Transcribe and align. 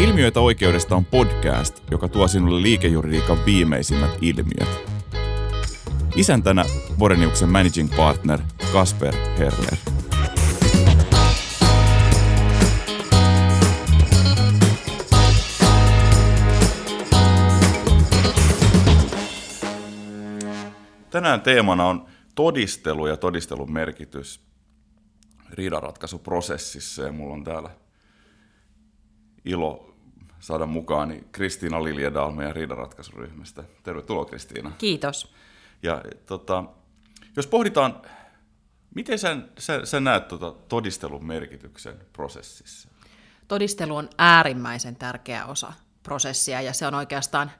Ilmiöitä 0.00 0.40
oikeudesta 0.40 0.96
on 0.96 1.04
podcast, 1.04 1.90
joka 1.90 2.08
tuo 2.08 2.28
sinulle 2.28 2.62
liikejuridiikan 2.62 3.44
viimeisimmät 3.46 4.10
ilmiöt. 4.20 4.90
Isäntänä 6.16 6.64
Boreniuksen 6.98 7.48
managing 7.48 7.96
partner 7.96 8.40
Kasper 8.72 9.14
Herler. 9.38 9.76
Tänään 21.10 21.40
teemana 21.40 21.84
on 21.84 22.06
todistelu 22.34 23.06
ja 23.06 23.16
todistelun 23.16 23.72
merkitys 23.72 24.40
riidanratkaisuprosessissa 25.50 27.02
ja 27.02 27.12
mulla 27.12 27.34
on 27.34 27.44
täällä 27.44 27.85
ilo 29.46 29.94
saada 30.40 30.66
mukaan 30.66 31.20
Kristiina 31.32 31.84
Liljedal 31.84 32.30
meidän 32.30 32.56
riidanratkaisuryhmästä. 32.56 33.64
Tervetuloa 33.82 34.24
Kristiina. 34.24 34.70
Kiitos. 34.78 35.34
Ja 35.82 36.02
tota, 36.26 36.64
jos 37.36 37.46
pohditaan, 37.46 38.02
miten 38.94 39.18
sä, 39.18 39.36
sä, 39.58 39.86
sä 39.86 40.00
näet 40.00 40.28
tota 40.28 40.54
todistelun 40.68 41.26
merkityksen 41.26 41.94
prosessissa? 42.12 42.88
Todistelu 43.48 43.96
on 43.96 44.08
äärimmäisen 44.18 44.96
tärkeä 44.96 45.46
osa 45.46 45.72
prosessia 46.02 46.60
ja 46.60 46.72
se 46.72 46.86
on 46.86 46.94
oikeastaan, 46.94 47.50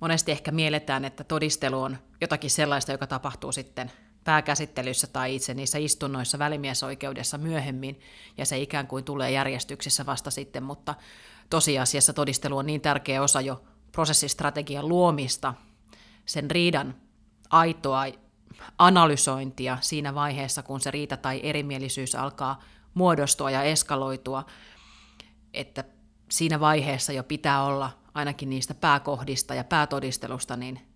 monesti 0.00 0.32
ehkä 0.32 0.50
mielletään, 0.50 1.04
että 1.04 1.24
todistelu 1.24 1.82
on 1.82 1.98
jotakin 2.20 2.50
sellaista, 2.50 2.92
joka 2.92 3.06
tapahtuu 3.06 3.52
sitten 3.52 3.92
pääkäsittelyssä 4.24 5.06
tai 5.06 5.34
itse 5.34 5.54
niissä 5.54 5.78
istunnoissa 5.78 6.38
välimiesoikeudessa 6.38 7.38
myöhemmin, 7.38 8.00
ja 8.36 8.46
se 8.46 8.58
ikään 8.58 8.86
kuin 8.86 9.04
tulee 9.04 9.30
järjestyksessä 9.30 10.06
vasta 10.06 10.30
sitten, 10.30 10.62
mutta 10.62 10.94
tosiasiassa 11.50 12.12
todistelu 12.12 12.58
on 12.58 12.66
niin 12.66 12.80
tärkeä 12.80 13.22
osa 13.22 13.40
jo 13.40 13.64
prosessistrategian 13.92 14.88
luomista, 14.88 15.54
sen 16.26 16.50
riidan 16.50 16.94
aitoa 17.50 18.04
analysointia 18.78 19.78
siinä 19.80 20.14
vaiheessa, 20.14 20.62
kun 20.62 20.80
se 20.80 20.90
riita 20.90 21.16
tai 21.16 21.40
erimielisyys 21.42 22.14
alkaa 22.14 22.62
muodostua 22.94 23.50
ja 23.50 23.62
eskaloitua, 23.62 24.46
että 25.54 25.84
siinä 26.30 26.60
vaiheessa 26.60 27.12
jo 27.12 27.24
pitää 27.24 27.64
olla 27.64 27.90
ainakin 28.14 28.50
niistä 28.50 28.74
pääkohdista 28.74 29.54
ja 29.54 29.64
päätodistelusta 29.64 30.56
niin 30.56 30.87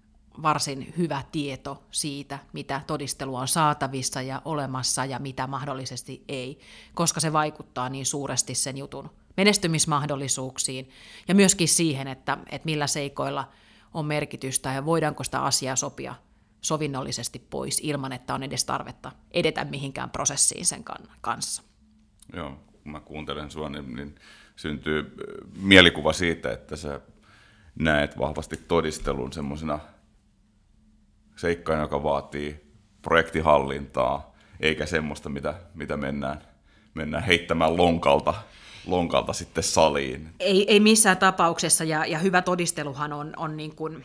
varsin 0.42 0.94
hyvä 0.98 1.22
tieto 1.32 1.82
siitä, 1.90 2.38
mitä 2.52 2.80
todistelua 2.86 3.40
on 3.40 3.48
saatavissa 3.48 4.22
ja 4.22 4.42
olemassa 4.44 5.04
ja 5.04 5.18
mitä 5.18 5.46
mahdollisesti 5.46 6.24
ei, 6.28 6.58
koska 6.94 7.20
se 7.20 7.32
vaikuttaa 7.32 7.88
niin 7.88 8.06
suuresti 8.06 8.54
sen 8.54 8.78
jutun 8.78 9.10
menestymismahdollisuuksiin 9.36 10.90
ja 11.28 11.34
myöskin 11.34 11.68
siihen, 11.68 12.08
että, 12.08 12.38
että 12.50 12.66
millä 12.66 12.86
seikoilla 12.86 13.48
on 13.94 14.06
merkitystä 14.06 14.72
ja 14.72 14.84
voidaanko 14.84 15.24
sitä 15.24 15.42
asiaa 15.42 15.76
sopia 15.76 16.14
sovinnollisesti 16.60 17.38
pois 17.38 17.80
ilman, 17.82 18.12
että 18.12 18.34
on 18.34 18.42
edes 18.42 18.64
tarvetta 18.64 19.12
edetä 19.30 19.64
mihinkään 19.64 20.10
prosessiin 20.10 20.66
sen 20.66 20.84
kanssa. 21.20 21.62
Joo, 22.36 22.58
kun 22.82 22.92
mä 22.92 23.00
kuuntelen 23.00 23.50
sua, 23.50 23.68
niin, 23.68 23.96
niin 23.96 24.14
syntyy 24.56 25.14
mielikuva 25.60 26.12
siitä, 26.12 26.52
että 26.52 26.76
sä 26.76 27.00
näet 27.78 28.18
vahvasti 28.18 28.56
todistelun 28.56 29.32
semmoisena 29.32 29.80
seikkana, 31.42 31.82
joka 31.82 32.02
vaatii 32.02 32.72
projektihallintaa, 33.02 34.34
eikä 34.60 34.86
semmoista, 34.86 35.28
mitä, 35.28 35.54
mitä 35.74 35.96
mennään, 35.96 36.42
mennään 36.94 37.24
heittämään 37.24 37.76
lonkalta, 37.76 38.34
lonkalta 38.86 39.32
sitten 39.32 39.64
saliin. 39.64 40.28
Ei, 40.40 40.70
ei 40.72 40.80
missään 40.80 41.16
tapauksessa, 41.16 41.84
ja, 41.84 42.06
ja 42.06 42.18
hyvä 42.18 42.42
todisteluhan 42.42 43.12
on, 43.12 43.32
on 43.36 43.56
niin 43.56 43.76
kuin, 43.76 44.04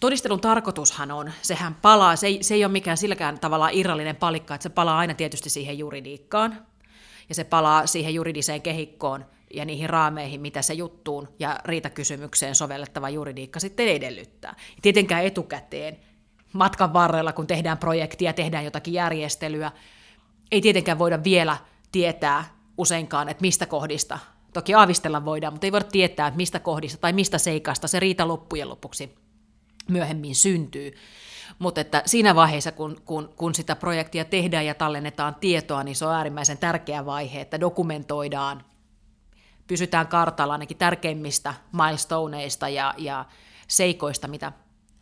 Todistelun 0.00 0.40
tarkoitushan 0.40 1.10
on, 1.10 1.32
sehän 1.42 1.74
palaa, 1.74 2.16
se 2.16 2.26
ei, 2.26 2.42
se 2.42 2.54
ei 2.54 2.64
ole 2.64 2.72
mikään 2.72 2.96
silläkään 2.96 3.40
tavalla 3.40 3.68
irrallinen 3.68 4.16
palikka, 4.16 4.54
että 4.54 4.62
se 4.62 4.68
palaa 4.68 4.98
aina 4.98 5.14
tietysti 5.14 5.50
siihen 5.50 5.78
juridiikkaan, 5.78 6.66
ja 7.28 7.34
se 7.34 7.44
palaa 7.44 7.86
siihen 7.86 8.14
juridiseen 8.14 8.62
kehikkoon 8.62 9.24
ja 9.54 9.64
niihin 9.64 9.90
raameihin, 9.90 10.40
mitä 10.40 10.62
se 10.62 10.74
juttuun 10.74 11.28
ja 11.38 11.58
riitakysymykseen 11.64 12.54
sovellettava 12.54 13.08
juridiikka 13.08 13.60
sitten 13.60 13.88
edellyttää. 13.88 14.56
Tietenkään 14.82 15.24
etukäteen 15.24 15.98
matkan 16.52 16.92
varrella, 16.92 17.32
kun 17.32 17.46
tehdään 17.46 17.78
projektia, 17.78 18.32
tehdään 18.32 18.64
jotakin 18.64 18.94
järjestelyä, 18.94 19.72
ei 20.52 20.60
tietenkään 20.60 20.98
voida 20.98 21.24
vielä 21.24 21.56
tietää 21.92 22.44
useinkaan, 22.78 23.28
että 23.28 23.40
mistä 23.40 23.66
kohdista, 23.66 24.18
toki 24.52 24.74
aavistella 24.74 25.24
voidaan, 25.24 25.52
mutta 25.52 25.66
ei 25.66 25.72
voida 25.72 25.84
tietää, 25.84 26.26
että 26.26 26.36
mistä 26.36 26.60
kohdista 26.60 27.00
tai 27.00 27.12
mistä 27.12 27.38
seikasta 27.38 27.88
se 27.88 28.00
riita 28.00 28.28
loppujen 28.28 28.68
lopuksi 28.68 29.14
myöhemmin 29.88 30.34
syntyy. 30.34 30.92
Mutta 31.58 31.80
että 31.80 32.02
siinä 32.06 32.34
vaiheessa, 32.34 32.72
kun, 32.72 33.00
kun, 33.04 33.34
kun 33.36 33.54
sitä 33.54 33.76
projektia 33.76 34.24
tehdään 34.24 34.66
ja 34.66 34.74
tallennetaan 34.74 35.34
tietoa, 35.34 35.82
niin 35.82 35.96
se 35.96 36.06
on 36.06 36.14
äärimmäisen 36.14 36.58
tärkeä 36.58 37.06
vaihe, 37.06 37.40
että 37.40 37.60
dokumentoidaan, 37.60 38.64
pysytään 39.68 40.06
kartalla 40.06 40.52
ainakin 40.52 40.76
tärkeimmistä 40.76 41.54
milestoneista 41.72 42.68
ja, 42.68 42.94
ja 42.96 43.24
seikoista, 43.68 44.28
mitä 44.28 44.52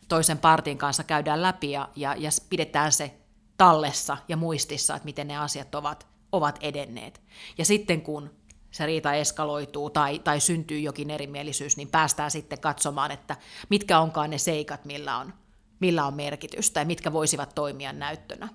toisen 0.07 0.37
partin 0.37 0.77
kanssa 0.77 1.03
käydään 1.03 1.41
läpi 1.41 1.71
ja, 1.71 1.89
ja, 1.95 2.15
ja 2.17 2.29
pidetään 2.49 2.91
se 2.91 3.17
tallessa 3.57 4.17
ja 4.27 4.37
muistissa, 4.37 4.95
että 4.95 5.05
miten 5.05 5.27
ne 5.27 5.37
asiat 5.37 5.75
ovat, 5.75 6.07
ovat 6.31 6.59
edenneet. 6.61 7.21
Ja 7.57 7.65
sitten 7.65 8.01
kun 8.01 8.29
se 8.71 8.85
riita 8.85 9.13
eskaloituu 9.13 9.89
tai, 9.89 10.19
tai 10.19 10.39
syntyy 10.39 10.79
jokin 10.79 11.09
erimielisyys, 11.09 11.77
niin 11.77 11.87
päästään 11.87 12.31
sitten 12.31 12.59
katsomaan, 12.59 13.11
että 13.11 13.35
mitkä 13.69 13.99
onkaan 13.99 14.29
ne 14.29 14.37
seikat, 14.37 14.85
millä 14.85 15.17
on, 15.17 15.33
millä 15.79 16.05
on 16.05 16.13
merkitystä 16.13 16.79
ja 16.79 16.85
mitkä 16.85 17.13
voisivat 17.13 17.55
toimia 17.55 17.93
näyttönä. 17.93 18.49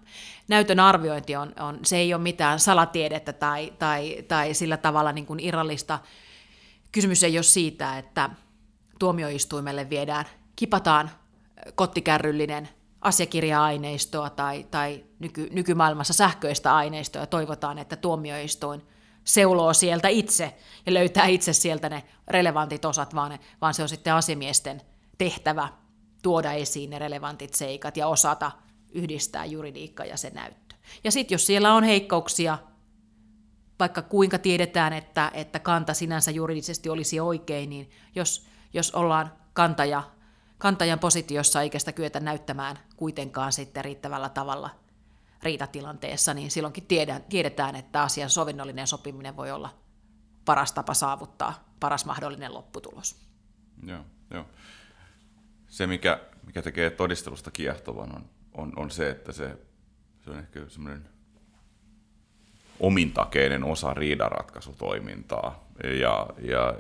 Näytön 0.49 0.81
arviointi 0.81 1.37
on, 1.37 1.53
on 1.61 1.79
se 1.85 1.97
ei 1.97 2.15
ole 2.15 2.23
mitään 2.23 2.61
salatiedettä 2.61 3.33
tai, 3.33 3.73
tai, 3.79 4.25
tai 4.29 4.55
sillä 4.55 4.77
tavalla 4.77 5.13
niin 5.13 5.27
kuin 5.27 5.41
irrallista. 5.41 5.99
Kysymys 6.93 7.25
ei 7.25 7.39
ole 7.39 7.43
siitä, 7.43 7.99
että 7.99 8.31
tuomioistuimelle 8.99 9.91
viedään, 9.91 10.25
kipataan 10.57 11.11
kottikärryllinen 11.75 12.69
asiakirja-aineistoa 13.01 14.31
tai, 14.31 14.67
tai 14.71 15.05
nyky, 15.19 15.49
nykymaailmassa 15.53 16.13
sähköistä 16.13 16.75
aineistoa 16.77 17.23
ja 17.23 17.27
toivotaan, 17.27 17.79
että 17.79 17.97
tuomioistuin 17.97 18.83
seuloo 19.25 19.75
sieltä 19.75 20.09
itse 20.09 20.57
ja 20.87 20.95
löytää 20.95 21.27
itse 21.27 21.53
sieltä 21.53 21.89
ne 21.89 22.03
relevantit 22.29 22.85
osat, 22.85 23.15
vaan, 23.15 23.39
vaan 23.61 23.75
se 23.75 23.83
on 23.83 23.89
sitten 23.89 24.15
asemiesten 24.15 24.83
tehtävä 25.19 25.69
tuoda 26.23 26.53
esiin 26.53 26.91
ne 26.91 26.99
relevantit 26.99 27.55
seikat 27.55 27.97
ja 27.97 28.07
osata 28.07 28.53
yhdistää 28.91 29.45
juridiikka 29.45 30.05
ja 30.05 30.17
se 30.17 30.31
näyttö. 30.31 30.75
Ja 31.05 31.13
sitten 31.13 31.35
jos 31.35 31.47
siellä 31.47 31.75
on 31.75 31.85
heikkouksia, 31.85 32.59
vaikka 33.79 34.03
kuinka 34.03 34.39
tiedetään, 34.39 34.93
että, 34.93 35.31
että 35.35 35.59
kanta 35.59 35.95
sinänsä 35.95 36.31
juridisesti 36.31 36.89
olisi 36.89 37.21
oikein, 37.21 37.71
niin 37.71 37.91
jos, 38.15 38.47
jos 38.73 38.91
ollaan 38.91 39.33
kantaja, 39.53 40.03
kantajan 40.59 40.99
positiossa 40.99 41.63
eikä 41.63 41.79
sitä 41.79 41.93
kyetä 41.93 42.21
näyttämään 42.21 42.79
kuitenkaan 42.97 43.53
sitten 43.53 43.85
riittävällä 43.85 44.29
tavalla 44.29 44.71
riitatilanteessa, 45.43 46.35
niin 46.35 46.51
silloinkin 46.51 46.87
tiedetään, 47.29 47.77
että 47.77 48.03
asian 48.03 48.31
sovinnollinen 48.31 48.87
sopiminen 48.87 49.37
voi 49.37 49.51
olla 49.51 49.75
paras 50.45 50.73
tapa 50.73 50.95
saavuttaa 50.95 51.73
paras 51.81 52.05
mahdollinen 52.05 52.55
lopputulos. 52.55 53.17
Joo, 53.87 54.05
joo. 54.31 54.45
Se, 55.73 55.87
mikä, 55.87 56.21
mikä 56.47 56.63
tekee 56.63 56.91
todistelusta 56.91 57.51
kiehtovan, 57.51 58.17
on, 58.17 58.25
on, 58.55 58.73
on 58.77 58.91
se, 58.91 59.11
että 59.11 59.33
se, 59.33 59.57
se 60.25 60.31
on 60.31 60.39
ehkä 60.39 60.61
semmoinen 60.69 61.09
omintakeinen 62.81 63.65
osa 63.65 63.95
riidanratkaisutoimintaa. 63.95 65.69
Ja, 66.01 66.27
ja 66.43 66.75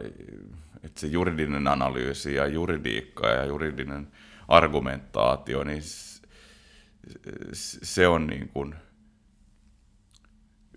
että 0.82 1.00
se 1.00 1.06
juridinen 1.06 1.68
analyysi 1.68 2.34
ja 2.34 2.46
juridiikka 2.46 3.28
ja 3.28 3.44
juridinen 3.44 4.08
argumentaatio, 4.48 5.64
niin 5.64 5.82
se 7.82 8.08
on 8.08 8.26
niin 8.26 8.48
kuin 8.48 8.74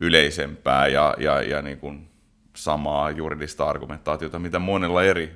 yleisempää 0.01 0.87
ja, 0.87 1.15
ja, 1.19 1.41
ja 1.41 1.61
niin 1.61 1.79
kuin 1.79 2.09
samaa 2.55 3.11
juridista 3.11 3.69
argumentaatiota, 3.69 4.39
mitä 4.39 4.59
monella 4.59 5.03
eri 5.03 5.35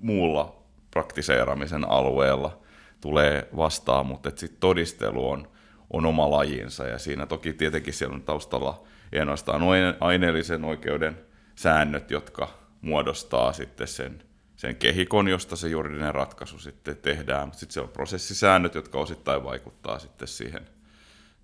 muulla 0.00 0.59
praktiseeramisen 0.90 1.90
alueella 1.90 2.58
tulee 3.00 3.48
vastaan, 3.56 4.06
mutta 4.06 4.30
sitten 4.36 4.60
todistelu 4.60 5.30
on, 5.30 5.48
on 5.90 6.06
oma 6.06 6.30
lajinsa 6.30 6.86
ja 6.86 6.98
siinä 6.98 7.26
toki 7.26 7.52
tietenkin 7.52 7.94
siellä 7.94 8.14
on 8.14 8.22
taustalla 8.22 8.82
ei 9.12 9.20
ainoastaan 9.20 9.62
aineellisen 10.00 10.64
oikeuden 10.64 11.18
säännöt, 11.54 12.10
jotka 12.10 12.48
muodostaa 12.80 13.52
sitten 13.52 13.88
sen 13.88 14.22
sen 14.60 14.76
kehikon, 14.76 15.28
josta 15.28 15.56
se 15.56 15.68
juridinen 15.68 16.14
ratkaisu 16.14 16.58
sitten 16.58 16.96
tehdään. 16.96 17.48
Mutta 17.48 17.58
sitten 17.58 17.74
siellä 17.74 17.86
on 17.86 17.92
prosessisäännöt, 17.92 18.74
jotka 18.74 18.98
osittain 18.98 19.44
vaikuttaa 19.44 19.98
sitten 19.98 20.28
siihen, 20.28 20.66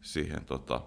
siihen 0.01 0.45
tota, 0.45 0.81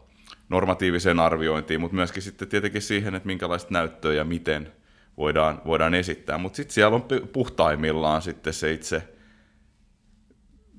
normatiiviseen 0.49 1.19
arviointiin, 1.19 1.81
mutta 1.81 1.95
myöskin 1.95 2.23
sitten 2.23 2.47
tietenkin 2.47 2.81
siihen, 2.81 3.15
että 3.15 3.27
minkälaista 3.27 3.73
näyttöä 3.73 4.13
ja 4.13 4.23
miten 4.23 4.71
voidaan, 5.19 5.61
voidaan 5.65 5.93
esittää. 5.93 6.37
Mutta 6.37 6.57
sitten 6.57 6.73
siellä 6.73 6.95
on 6.95 7.05
puhtaimmillaan 7.33 8.21
sitten 8.21 8.53
se 8.53 8.71
itse 8.71 9.03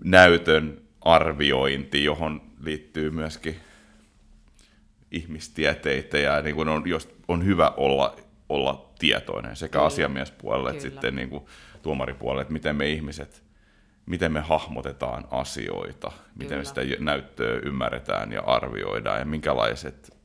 näytön 0.04 0.80
arviointi, 1.00 2.04
johon 2.04 2.42
liittyy 2.60 3.10
myöskin 3.10 3.56
ihmistieteitä 5.10 6.18
ja 6.18 6.42
niin 6.42 6.56
kuin 6.56 6.68
on, 6.68 6.82
jos 6.86 7.08
on 7.28 7.44
hyvä 7.44 7.72
olla, 7.76 8.16
olla 8.48 8.90
tietoinen 8.98 9.56
sekä 9.56 9.72
Kyllä. 9.72 9.86
asiamiespuolelle 9.86 10.70
että 10.70 10.82
sitten 10.82 11.16
niin 11.16 11.30
kuin 11.30 11.44
tuomaripuolelle, 11.82 12.42
että 12.42 12.52
miten 12.52 12.76
me 12.76 12.88
ihmiset, 12.88 13.42
miten 14.06 14.32
me 14.32 14.40
hahmotetaan 14.40 15.24
asioita, 15.30 16.12
miten 16.34 16.58
me 16.58 16.64
sitä 16.64 16.80
näyttöä 16.98 17.60
ymmärretään 17.64 18.32
ja 18.32 18.40
arvioidaan 18.40 19.18
ja 19.18 19.24
minkälaiset 19.24 20.16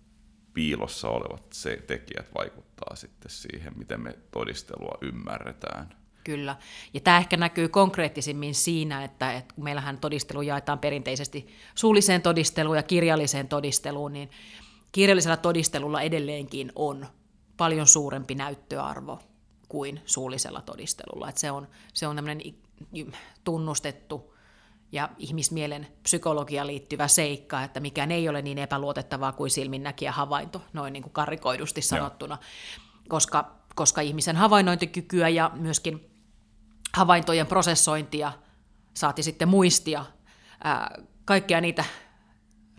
piilossa 0.53 1.09
olevat 1.09 1.53
se 1.53 1.83
tekijät 1.88 2.33
vaikuttaa 2.75 2.95
sitten 2.95 3.31
siihen, 3.31 3.74
miten 3.77 4.01
me 4.01 4.13
todistelua 4.31 4.98
ymmärretään. 5.01 5.95
Kyllä. 6.24 6.56
Ja 6.94 7.00
tämä 7.00 7.18
ehkä 7.18 7.38
näkyy 7.38 7.69
konkreettisimmin 7.69 8.56
siinä, 8.56 9.04
että, 9.04 9.33
että 9.33 9.54
kun 9.56 9.63
meillähän 9.63 9.98
todistelu 9.98 10.42
jaetaan 10.42 10.80
perinteisesti 10.80 11.48
suulliseen 11.75 12.22
todisteluun 12.22 12.77
ja 12.77 12.83
kirjalliseen 12.83 13.48
todisteluun, 13.48 14.13
niin 14.13 14.30
kirjallisella 14.92 15.38
todistelulla 15.38 16.01
edelleenkin 16.01 16.72
on 16.75 17.06
paljon 17.57 17.88
suurempi 17.88 18.36
näyttöarvo 18.36 19.19
kuin 19.69 20.01
suullisella 20.06 20.62
todistelulla. 20.62 21.30
Että 21.30 21.42
se 21.42 21.51
on, 21.51 21.68
se 21.94 22.07
on 22.07 22.16
tämmöinen 22.16 22.42
tunnustettu 23.44 24.35
ja 24.92 25.10
ihmismielen 25.18 25.88
psykologia 26.04 26.68
liittyvä 26.68 27.08
seikka, 27.08 27.64
että 27.64 27.80
mikään 27.80 28.12
ei 28.12 28.30
ole 28.30 28.42
niin 28.42 28.58
epäluotettavaa 28.58 29.32
kuin 29.32 29.50
silminnäkijä 29.50 30.12
havainto, 30.12 30.62
noin 30.74 30.94
niin 30.94 31.04
kuin 31.04 31.14
karikoidusti 31.14 31.82
sanottuna, 31.82 32.38
koska, 33.08 33.52
koska 33.76 34.02
ihmisen 34.02 34.36
havainnointikykyä 34.36 35.30
ja 35.30 35.52
myöskin 35.54 36.12
havaintojen 36.94 37.48
prosessointia, 37.48 38.32
saati 38.94 39.24
sitten 39.24 39.48
muistia, 39.48 40.06
ää, 40.64 41.02
kaikkea 41.26 41.62
niitä 41.62 41.86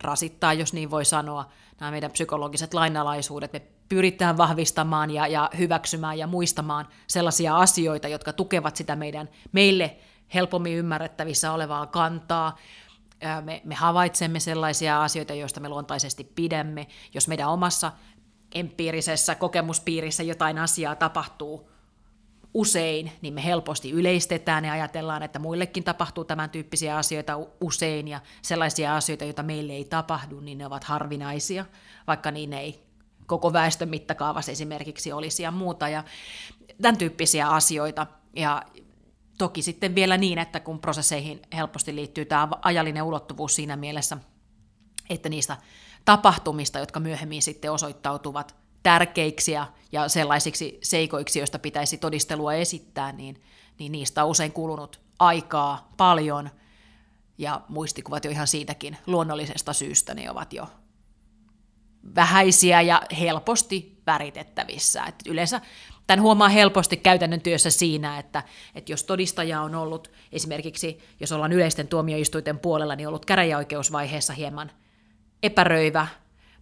rasittaa, 0.02 0.52
jos 0.52 0.72
niin 0.72 0.90
voi 0.90 1.04
sanoa, 1.04 1.48
nämä 1.80 1.90
meidän 1.90 2.10
psykologiset 2.10 2.74
lainalaisuudet. 2.74 3.52
Me 3.52 3.62
pyritään 3.88 4.36
vahvistamaan 4.36 5.10
ja, 5.10 5.26
ja 5.26 5.50
hyväksymään 5.58 6.18
ja 6.18 6.26
muistamaan 6.26 6.88
sellaisia 7.06 7.56
asioita, 7.56 8.08
jotka 8.08 8.32
tukevat 8.32 8.76
sitä 8.76 8.96
meidän 8.96 9.28
meille 9.52 9.96
helpommin 10.34 10.76
ymmärrettävissä 10.76 11.52
olevaa 11.52 11.86
kantaa. 11.86 12.56
Me, 13.44 13.62
me 13.64 13.74
havaitsemme 13.74 14.40
sellaisia 14.40 15.02
asioita, 15.02 15.34
joista 15.34 15.60
me 15.60 15.68
luontaisesti 15.68 16.24
pidämme. 16.24 16.86
Jos 17.14 17.28
meidän 17.28 17.48
omassa 17.48 17.92
empiirisessä 18.54 19.34
kokemuspiirissä 19.34 20.22
jotain 20.22 20.58
asiaa 20.58 20.94
tapahtuu 20.94 21.70
usein, 22.54 23.12
niin 23.22 23.34
me 23.34 23.44
helposti 23.44 23.90
yleistetään 23.90 24.64
ja 24.64 24.72
ajatellaan, 24.72 25.22
että 25.22 25.38
muillekin 25.38 25.84
tapahtuu 25.84 26.24
tämän 26.24 26.50
tyyppisiä 26.50 26.96
asioita 26.96 27.38
usein 27.60 28.08
ja 28.08 28.20
sellaisia 28.42 28.96
asioita, 28.96 29.24
joita 29.24 29.42
meille 29.42 29.72
ei 29.72 29.84
tapahdu, 29.84 30.40
niin 30.40 30.58
ne 30.58 30.66
ovat 30.66 30.84
harvinaisia, 30.84 31.64
vaikka 32.06 32.30
niin 32.30 32.52
ei 32.52 32.86
koko 33.26 33.52
väestön 33.52 33.88
mittakaavassa 33.88 34.52
esimerkiksi 34.52 35.12
olisi 35.12 35.42
ja 35.42 35.50
muuta 35.50 35.88
ja 35.88 36.04
tämän 36.82 36.96
tyyppisiä 36.96 37.48
asioita. 37.48 38.06
Ja 38.36 38.62
toki 39.38 39.62
sitten 39.62 39.94
vielä 39.94 40.16
niin, 40.16 40.38
että 40.38 40.60
kun 40.60 40.78
prosesseihin 40.78 41.42
helposti 41.54 41.94
liittyy 41.94 42.24
tämä 42.24 42.48
ajallinen 42.62 43.02
ulottuvuus 43.02 43.54
siinä 43.54 43.76
mielessä, 43.76 44.16
että 45.10 45.28
niistä 45.28 45.56
tapahtumista, 46.04 46.78
jotka 46.78 47.00
myöhemmin 47.00 47.42
sitten 47.42 47.72
osoittautuvat 47.72 48.56
tärkeiksi 48.82 49.52
ja, 49.52 49.68
sellaisiksi 50.08 50.78
seikoiksi, 50.82 51.38
joista 51.38 51.58
pitäisi 51.58 51.98
todistelua 51.98 52.54
esittää, 52.54 53.12
niin, 53.12 53.42
niin 53.78 53.92
niistä 53.92 54.24
on 54.24 54.30
usein 54.30 54.52
kulunut 54.52 55.00
aikaa 55.18 55.92
paljon, 55.96 56.50
ja 57.38 57.60
muistikuvat 57.68 58.24
jo 58.24 58.30
ihan 58.30 58.46
siitäkin 58.46 58.96
luonnollisesta 59.06 59.72
syystä, 59.72 60.14
ne 60.14 60.30
ovat 60.30 60.52
jo 60.52 60.68
vähäisiä 62.14 62.80
ja 62.80 63.02
helposti 63.20 64.02
väritettävissä. 64.06 65.04
Et 65.04 65.14
yleensä 65.26 65.60
Tämän 66.06 66.22
huomaa 66.22 66.48
helposti 66.48 66.96
käytännön 66.96 67.40
työssä 67.40 67.70
siinä, 67.70 68.18
että, 68.18 68.42
että 68.74 68.92
jos 68.92 69.04
todistaja 69.04 69.60
on 69.60 69.74
ollut 69.74 70.10
esimerkiksi, 70.32 70.98
jos 71.20 71.32
ollaan 71.32 71.52
yleisten 71.52 71.88
tuomioistuinten 71.88 72.58
puolella, 72.58 72.96
niin 72.96 73.08
ollut 73.08 73.26
käräjäoikeusvaiheessa 73.26 74.32
hieman 74.32 74.70
epäröivä 75.42 76.06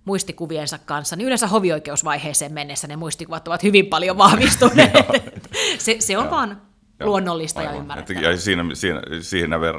muistikuviensa 0.05 0.79
kanssa, 0.79 1.17
niin 1.17 1.27
yleensä 1.27 1.47
hovioikeusvaiheeseen 1.47 2.53
mennessä 2.53 2.89
ne 2.89 2.97
muistikuvat 2.97 3.49
ovat 3.49 3.63
hyvin 3.63 3.87
paljon 3.87 4.19
vahvistuneet. 4.19 4.93
se, 5.79 5.97
se 5.99 6.19
on 6.19 6.31
vaan 6.31 6.63
luonnollista 7.01 7.63
ja 7.63 7.73
ymmärrettävää. 7.73 8.23
Ja 8.23 8.37
siinä, 8.37 8.65
siinä, 8.75 9.01
siinä 9.21 9.61
ver, 9.61 9.75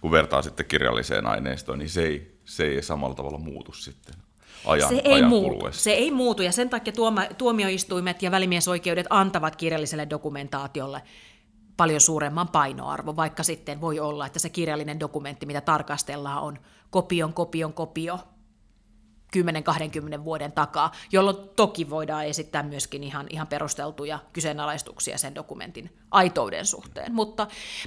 kun 0.00 0.10
vertaa 0.10 0.42
sitten 0.42 0.66
kirjalliseen 0.66 1.26
aineistoon, 1.26 1.78
niin 1.78 1.90
se 1.90 2.02
ei, 2.02 2.38
se 2.44 2.64
ei 2.64 2.82
samalla 2.82 3.14
tavalla 3.14 3.38
muutu 3.38 3.72
sitten 3.72 4.14
ajan, 4.68 4.88
se 4.88 5.00
ei 5.04 5.12
ajan 5.12 5.28
muutu. 5.28 5.56
Kuluessa. 5.56 5.82
Se 5.82 5.90
ei 5.90 6.10
muutu, 6.10 6.42
ja 6.42 6.52
sen 6.52 6.68
takia 6.68 6.92
tuoma, 6.92 7.24
tuomioistuimet 7.38 8.22
ja 8.22 8.30
välimiesoikeudet 8.30 9.06
antavat 9.10 9.56
kirjalliselle 9.56 10.06
dokumentaatiolle 10.10 11.02
paljon 11.76 12.00
suuremman 12.00 12.48
painoarvo, 12.48 13.16
vaikka 13.16 13.42
sitten 13.42 13.80
voi 13.80 14.00
olla, 14.00 14.26
että 14.26 14.38
se 14.38 14.48
kirjallinen 14.48 15.00
dokumentti, 15.00 15.46
mitä 15.46 15.60
tarkastellaan, 15.60 16.42
on 16.42 16.58
kopion, 16.90 17.32
kopion, 17.32 17.72
kopio 17.72 18.18
10-20 19.36 20.24
vuoden 20.24 20.52
takaa, 20.52 20.92
jolloin 21.12 21.36
toki 21.56 21.90
voidaan 21.90 22.26
esittää 22.26 22.62
myöskin 22.62 23.04
ihan, 23.04 23.26
ihan 23.30 23.46
perusteltuja 23.46 24.18
kyseenalaistuksia 24.32 25.18
sen 25.18 25.34
dokumentin 25.34 25.96
aitouden 26.10 26.66
suhteen. 26.66 27.14
Mutta 27.14 27.46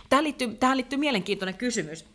tähän 0.10 0.24
liittyy, 0.24 0.56
tähän 0.56 0.78
liittyy 0.78 1.00
mielenkiintoinen 1.00 1.58
kysymys 1.58 2.06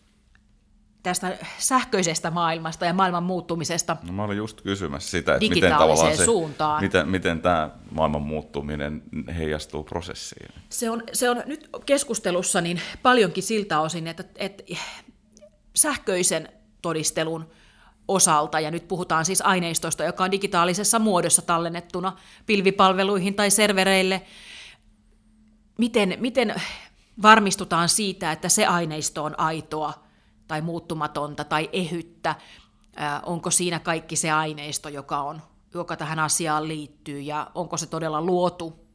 tästä 1.02 1.38
sähköisestä 1.58 2.30
maailmasta 2.30 2.84
ja 2.86 2.92
maailman 2.92 3.22
muuttumisesta 3.22 3.96
no, 4.02 4.12
mä 4.12 4.24
olin 4.24 4.36
just 4.36 4.60
kysymässä 4.60 5.10
sitä, 5.10 5.34
että 5.34 5.48
miten 5.48 5.72
tavallaan 5.72 6.16
se, 6.16 6.24
suuntaan. 6.24 6.82
Miten, 6.82 7.08
miten 7.08 7.40
tämä 7.40 7.70
maailman 7.90 8.22
muuttuminen 8.22 9.02
heijastuu 9.36 9.84
prosessiin. 9.84 10.48
Se 10.68 10.90
on, 10.90 11.02
se 11.12 11.30
on 11.30 11.42
nyt 11.46 11.68
keskustelussa 11.86 12.60
niin 12.60 12.80
paljonkin 13.02 13.42
siltä 13.42 13.80
osin, 13.80 14.06
että, 14.06 14.24
että 14.36 14.62
sähköisen 15.76 16.48
todistelun 16.82 17.50
osalta, 18.08 18.60
ja 18.60 18.70
nyt 18.70 18.88
puhutaan 18.88 19.24
siis 19.24 19.42
aineistosta, 19.42 20.04
joka 20.04 20.24
on 20.24 20.30
digitaalisessa 20.30 20.98
muodossa 20.98 21.42
tallennettuna 21.42 22.16
pilvipalveluihin 22.46 23.34
tai 23.34 23.50
servereille, 23.50 24.22
miten, 25.78 26.16
miten 26.20 26.54
varmistutaan 27.22 27.88
siitä, 27.88 28.32
että 28.32 28.48
se 28.48 28.66
aineisto 28.66 29.24
on 29.24 29.40
aitoa, 29.40 30.05
tai 30.48 30.60
muuttumatonta 30.60 31.44
tai 31.44 31.70
ehyttä, 31.72 32.34
onko 33.22 33.50
siinä 33.50 33.78
kaikki 33.78 34.16
se 34.16 34.30
aineisto, 34.30 34.88
joka, 34.88 35.20
on, 35.20 35.42
joka 35.74 35.96
tähän 35.96 36.18
asiaan 36.18 36.68
liittyy, 36.68 37.20
ja 37.20 37.50
onko 37.54 37.76
se 37.76 37.86
todella 37.86 38.22
luotu 38.22 38.86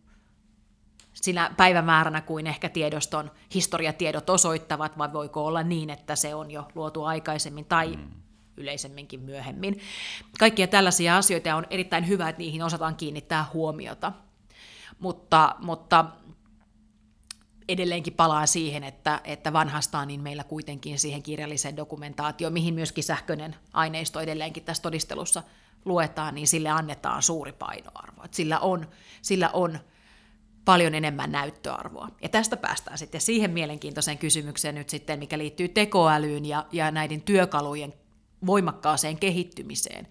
sinä 1.13 1.51
päivämääränä 1.57 2.21
kuin 2.21 2.47
ehkä 2.47 2.69
tiedoston 2.69 3.31
historiatiedot 3.53 4.29
osoittavat, 4.29 4.97
vai 4.97 5.13
voiko 5.13 5.45
olla 5.45 5.63
niin, 5.63 5.89
että 5.89 6.15
se 6.15 6.35
on 6.35 6.51
jo 6.51 6.67
luotu 6.75 7.03
aikaisemmin 7.03 7.65
tai 7.65 7.95
mm. 7.95 8.11
yleisemminkin 8.57 9.19
myöhemmin. 9.19 9.79
Kaikkia 10.39 10.67
tällaisia 10.67 11.17
asioita 11.17 11.55
on 11.55 11.65
erittäin 11.69 12.07
hyvä, 12.07 12.29
että 12.29 12.39
niihin 12.39 12.63
osataan 12.63 12.95
kiinnittää 12.95 13.45
huomiota. 13.53 14.11
Mutta, 14.99 15.55
mutta 15.59 16.05
edelleenkin 17.71 18.13
palaa 18.13 18.45
siihen, 18.45 18.83
että, 18.83 19.21
että 19.23 19.53
vanhastaan 19.53 20.07
niin 20.07 20.21
meillä 20.21 20.43
kuitenkin 20.43 20.99
siihen 20.99 21.23
kirjalliseen 21.23 21.77
dokumentaatioon, 21.77 22.53
mihin 22.53 22.73
myöskin 22.73 23.03
sähköinen 23.03 23.55
aineisto 23.73 24.19
edelleenkin 24.19 24.63
tässä 24.63 24.83
todistelussa 24.83 25.43
luetaan, 25.85 26.35
niin 26.35 26.47
sille 26.47 26.69
annetaan 26.69 27.23
suuri 27.23 27.51
painoarvo. 27.51 28.23
Että 28.23 28.37
sillä, 28.37 28.59
on, 28.59 28.87
sillä 29.21 29.49
on 29.49 29.79
paljon 30.65 30.95
enemmän 30.95 31.31
näyttöarvoa. 31.31 32.07
Ja 32.21 32.29
tästä 32.29 32.57
päästään 32.57 32.97
sitten 32.97 33.21
siihen 33.21 33.51
mielenkiintoiseen 33.51 34.17
kysymykseen 34.17 34.75
nyt 34.75 34.89
sitten, 34.89 35.19
mikä 35.19 35.37
liittyy 35.37 35.67
tekoälyyn 35.67 36.45
ja, 36.45 36.65
ja 36.71 36.91
näiden 36.91 37.21
työkalujen 37.21 37.93
voimakkaaseen 38.45 39.17
kehittymiseen. 39.17 40.07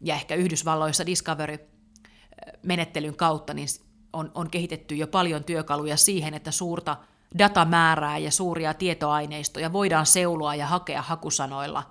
Ja 0.00 0.14
ehkä 0.14 0.34
Yhdysvalloissa 0.34 1.06
Discovery-menettelyn 1.06 3.16
kautta, 3.16 3.54
niin 3.54 3.68
on, 4.16 4.30
on 4.34 4.50
kehitetty 4.50 4.94
jo 4.94 5.06
paljon 5.06 5.44
työkaluja 5.44 5.96
siihen, 5.96 6.34
että 6.34 6.50
suurta 6.50 6.96
datamäärää 7.38 8.18
ja 8.18 8.30
suuria 8.30 8.74
tietoaineistoja 8.74 9.72
voidaan 9.72 10.06
seuloa 10.06 10.54
ja 10.54 10.66
hakea 10.66 11.02
hakusanoilla. 11.02 11.82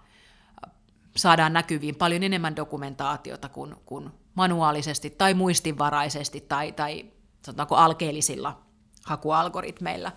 Saadaan 1.15 1.53
näkyviin 1.53 1.95
paljon 1.95 2.23
enemmän 2.23 2.55
dokumentaatiota 2.55 3.49
kuin, 3.49 3.75
kuin 3.85 4.09
manuaalisesti 4.35 5.09
tai 5.09 5.33
muistinvaraisesti 5.33 6.41
tai, 6.41 6.71
tai 6.71 7.05
sanotaanko 7.45 7.75
alkeellisilla 7.75 8.65
hakualgoritmeilla. 9.05 10.11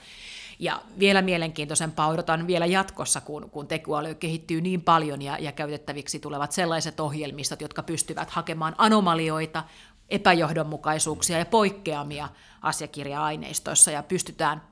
Ja 0.58 0.82
vielä 0.98 1.22
mielenkiintoisempaa 1.22 2.08
odotan 2.08 2.46
vielä 2.46 2.66
jatkossa, 2.66 3.20
kun, 3.20 3.50
kun 3.50 3.68
tekoäly 3.68 4.14
kehittyy 4.14 4.60
niin 4.60 4.82
paljon 4.82 5.22
ja, 5.22 5.38
ja 5.38 5.52
käytettäviksi 5.52 6.20
tulevat 6.20 6.52
sellaiset 6.52 7.00
ohjelmistot, 7.00 7.60
jotka 7.60 7.82
pystyvät 7.82 8.30
hakemaan 8.30 8.74
anomalioita, 8.78 9.64
epäjohdonmukaisuuksia 10.08 11.38
ja 11.38 11.46
poikkeamia 11.46 12.28
asiakirja-aineistoissa 12.62 13.90
ja 13.90 14.02
pystytään 14.02 14.62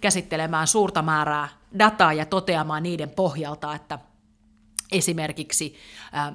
käsittelemään 0.00 0.66
suurta 0.66 1.02
määrää 1.02 1.48
dataa 1.78 2.12
ja 2.12 2.26
toteamaan 2.26 2.82
niiden 2.82 3.10
pohjalta, 3.10 3.74
että 3.74 3.98
esimerkiksi 4.92 5.76
ä, 6.14 6.32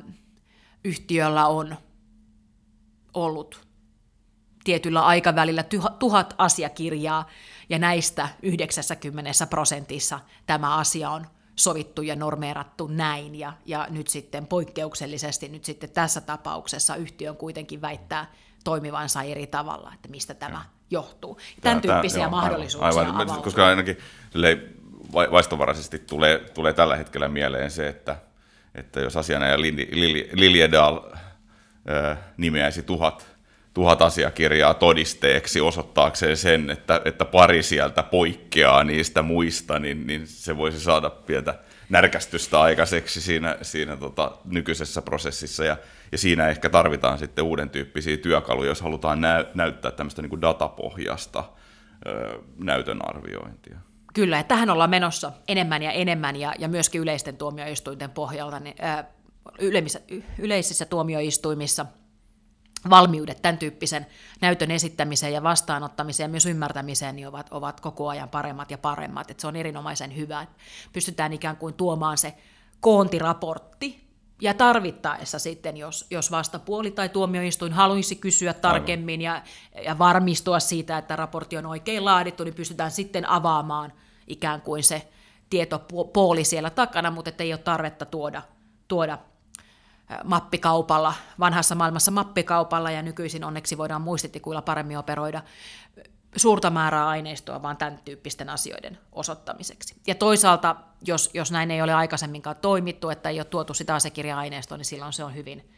yhtiöllä 0.84 1.48
on 1.48 1.75
ollut 3.13 3.67
tietyllä 4.63 5.05
aikavälillä 5.05 5.63
tuhat 6.00 6.36
asiakirjaa, 6.38 7.27
ja 7.70 7.79
näistä 7.79 8.29
90 8.41 9.48
prosentissa 9.48 10.20
tämä 10.46 10.75
asia 10.77 11.10
on 11.10 11.27
sovittu 11.55 12.01
ja 12.01 12.15
normeerattu 12.15 12.88
näin, 12.88 13.36
ja, 13.36 13.53
ja 13.65 13.88
nyt 13.89 14.08
sitten 14.08 14.48
poikkeuksellisesti 14.48 15.48
nyt 15.48 15.65
sitten 15.65 15.89
tässä 15.89 16.22
tapauksessa 16.22 16.96
yhtiö 16.96 17.34
kuitenkin 17.34 17.81
väittää 17.81 18.31
toimivansa 18.63 19.22
eri 19.24 19.48
tavalla, 19.48 19.91
että 19.93 20.10
mistä 20.10 20.34
tämä 20.34 20.65
johtuu. 20.91 21.39
Tämän 21.62 21.81
tämä, 21.81 21.93
tyyppisiä 21.93 22.20
tämä, 22.20 22.29
mahdollisuuksia 22.29 23.01
aivan, 23.01 23.15
aivan, 23.15 23.41
Koska 23.41 23.67
ainakin 23.67 23.98
vaistovaraisesti 25.31 26.00
tulee, 26.00 26.39
tulee 26.53 26.74
tällä 26.74 26.96
hetkellä 26.96 27.27
mieleen 27.27 27.72
se, 27.72 27.88
että, 27.88 28.17
että 28.75 29.00
jos 29.00 29.17
asianajaja 29.17 29.62
Liljedal 30.34 31.00
nimeäisi 32.38 32.84
tuhat 32.84 33.30
tuhat 33.73 34.01
asiakirjaa 34.01 34.73
todisteeksi 34.73 35.61
osoittaakseen 35.61 36.37
sen, 36.37 36.69
että, 36.69 37.01
että 37.05 37.25
pari 37.25 37.63
sieltä 37.63 38.03
poikkeaa 38.03 38.83
niistä 38.83 39.21
muista, 39.21 39.79
niin, 39.79 40.07
niin 40.07 40.27
se 40.27 40.57
voisi 40.57 40.79
saada 40.79 41.09
pientä 41.09 41.59
närkästystä 41.89 42.61
aikaiseksi 42.61 43.21
siinä, 43.21 43.57
siinä 43.61 43.97
tota, 43.97 44.31
nykyisessä 44.45 45.01
prosessissa. 45.01 45.65
Ja, 45.65 45.77
ja 46.11 46.17
siinä 46.17 46.47
ehkä 46.47 46.69
tarvitaan 46.69 47.17
sitten 47.17 47.45
uuden 47.45 47.69
tyyppisiä 47.69 48.17
työkaluja, 48.17 48.69
jos 48.69 48.81
halutaan 48.81 49.21
nä- 49.21 49.45
näyttää 49.53 49.91
tämmöistä 49.91 50.21
niin 50.21 50.29
kuin 50.29 50.41
datapohjasta 50.41 51.43
ö, 52.07 52.39
näytön 52.57 52.99
arviointia. 53.09 53.77
Kyllä, 54.13 54.39
että 54.39 54.55
tähän 54.55 54.69
ollaan 54.69 54.89
menossa 54.89 55.31
enemmän 55.47 55.83
ja 55.83 55.91
enemmän, 55.91 56.35
ja, 56.35 56.53
ja 56.59 56.67
myöskin 56.67 57.01
yleisten 57.01 57.37
tuomioistuinten 57.37 58.09
pohjalta, 58.09 58.59
niin, 58.59 58.75
ää, 58.79 59.11
yleisissä 60.37 60.85
tuomioistuimissa– 60.85 61.85
valmiudet 62.89 63.41
tämän 63.41 63.57
tyyppisen 63.57 64.05
näytön 64.41 64.71
esittämiseen 64.71 65.33
ja 65.33 65.43
vastaanottamiseen 65.43 66.25
ja 66.25 66.31
myös 66.31 66.45
ymmärtämiseen 66.45 67.15
niin 67.15 67.27
ovat, 67.27 67.47
ovat 67.51 67.79
koko 67.79 68.09
ajan 68.09 68.29
paremmat 68.29 68.71
ja 68.71 68.77
paremmat. 68.77 69.31
Että 69.31 69.41
se 69.41 69.47
on 69.47 69.55
erinomaisen 69.55 70.15
hyvä, 70.15 70.41
että 70.41 70.55
pystytään 70.93 71.33
ikään 71.33 71.57
kuin 71.57 71.73
tuomaan 71.73 72.17
se 72.17 72.33
koontiraportti 72.79 74.11
ja 74.41 74.53
tarvittaessa 74.53 75.39
sitten, 75.39 75.77
jos, 75.77 76.07
jos 76.09 76.31
vastapuoli 76.31 76.91
tai 76.91 77.09
tuomioistuin 77.09 77.73
haluaisi 77.73 78.15
kysyä 78.15 78.53
tarkemmin 78.53 79.21
ja, 79.21 79.41
ja 79.85 79.97
varmistua 79.97 80.59
siitä, 80.59 80.97
että 80.97 81.15
raportti 81.15 81.57
on 81.57 81.65
oikein 81.65 82.05
laadittu, 82.05 82.43
niin 82.43 82.53
pystytään 82.53 82.91
sitten 82.91 83.29
avaamaan 83.29 83.93
ikään 84.27 84.61
kuin 84.61 84.83
se 84.83 85.07
tietopuoli 85.50 86.43
siellä 86.43 86.69
takana, 86.69 87.11
mutta 87.11 87.31
ei 87.39 87.53
ole 87.53 87.59
tarvetta 87.59 88.05
tuoda, 88.05 88.41
tuoda 88.88 89.17
mappikaupalla, 90.23 91.13
vanhassa 91.39 91.75
maailmassa 91.75 92.11
mappikaupalla 92.11 92.91
ja 92.91 93.01
nykyisin 93.01 93.43
onneksi 93.43 93.77
voidaan 93.77 94.01
muistitikuilla 94.01 94.61
paremmin 94.61 94.97
operoida 94.97 95.41
suurta 96.35 96.69
määrää 96.69 97.07
aineistoa 97.07 97.61
vaan 97.61 97.77
tämän 97.77 97.99
tyyppisten 98.05 98.49
asioiden 98.49 98.97
osoittamiseksi. 99.11 99.95
Ja 100.07 100.15
toisaalta, 100.15 100.75
jos, 101.01 101.29
jos 101.33 101.51
näin 101.51 101.71
ei 101.71 101.81
ole 101.81 101.93
aikaisemminkaan 101.93 102.55
toimittu, 102.61 103.09
että 103.09 103.29
ei 103.29 103.39
ole 103.39 103.45
tuotu 103.45 103.73
sitä 103.73 103.95
asiakirja-aineistoa, 103.95 104.77
niin 104.77 104.85
silloin 104.85 105.13
se 105.13 105.23
on 105.23 105.35
hyvin 105.35 105.71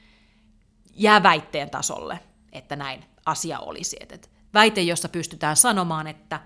jää 0.94 1.24
väitteen 1.24 1.70
tasolle, 1.70 2.20
että 2.52 2.76
näin 2.76 3.06
asia 3.26 3.60
olisi. 3.60 3.98
Et 4.10 4.32
väite, 4.54 4.82
jossa 4.82 5.10
pystytään 5.10 5.56
sanomaan, 5.56 6.08
että, 6.08 6.40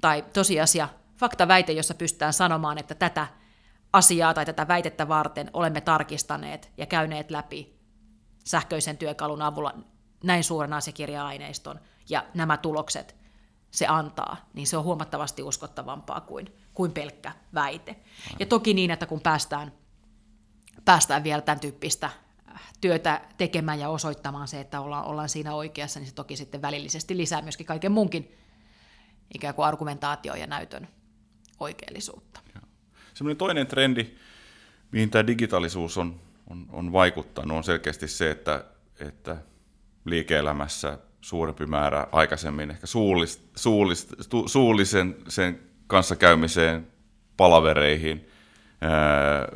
tai 0.00 0.24
tosiasia, 0.32 0.88
faktaväite, 1.16 1.72
jossa 1.72 1.94
pystytään 1.94 2.32
sanomaan, 2.32 2.78
että 2.78 2.94
tätä 2.94 3.26
asiaa 3.96 4.34
tai 4.34 4.46
tätä 4.46 4.68
väitettä 4.68 5.08
varten 5.08 5.50
olemme 5.52 5.80
tarkistaneet 5.80 6.72
ja 6.76 6.86
käyneet 6.86 7.30
läpi 7.30 7.76
sähköisen 8.44 8.98
työkalun 8.98 9.42
avulla 9.42 9.74
näin 10.24 10.44
suuren 10.44 10.72
asiakirja-aineiston 10.72 11.80
ja 12.08 12.24
nämä 12.34 12.56
tulokset 12.56 13.16
se 13.70 13.86
antaa, 13.86 14.36
niin 14.54 14.66
se 14.66 14.76
on 14.76 14.84
huomattavasti 14.84 15.42
uskottavampaa 15.42 16.20
kuin, 16.20 16.56
kuin 16.74 16.92
pelkkä 16.92 17.32
väite. 17.54 17.96
Ja 18.38 18.46
toki 18.46 18.74
niin, 18.74 18.90
että 18.90 19.06
kun 19.06 19.20
päästään, 19.20 19.72
päästään 20.84 21.24
vielä 21.24 21.42
tämän 21.42 21.60
tyyppistä 21.60 22.10
työtä 22.80 23.20
tekemään 23.36 23.80
ja 23.80 23.88
osoittamaan 23.88 24.48
se, 24.48 24.60
että 24.60 24.80
ollaan, 24.80 25.04
ollaan 25.04 25.28
siinä 25.28 25.54
oikeassa, 25.54 26.00
niin 26.00 26.08
se 26.08 26.14
toki 26.14 26.36
sitten 26.36 26.62
välillisesti 26.62 27.16
lisää 27.16 27.42
myöskin 27.42 27.66
kaiken 27.66 27.92
muunkin 27.92 28.36
ikään 29.34 29.54
kuin 29.54 29.66
argumentaatio 29.66 30.34
ja 30.34 30.46
näytön 30.46 30.88
oikeellisuutta. 31.60 32.45
Semmoinen 33.16 33.36
toinen 33.36 33.66
trendi, 33.66 34.06
mihin 34.92 35.10
tämä 35.10 35.26
digitaalisuus 35.26 35.98
on, 35.98 36.20
on, 36.50 36.66
on 36.72 36.92
vaikuttanut, 36.92 37.56
on 37.56 37.64
selkeästi 37.64 38.08
se, 38.08 38.30
että, 38.30 38.64
että 39.00 39.36
liike-elämässä 40.04 40.98
suurempi 41.20 41.66
määrä 41.66 42.06
aikaisemmin 42.12 42.70
ehkä 42.70 42.86
suullis, 42.86 43.48
suullis, 43.56 44.08
suullisen 44.46 45.16
sen 45.28 45.60
kanssakäymiseen, 45.86 46.86
palavereihin 47.36 48.28
ää, 48.80 49.48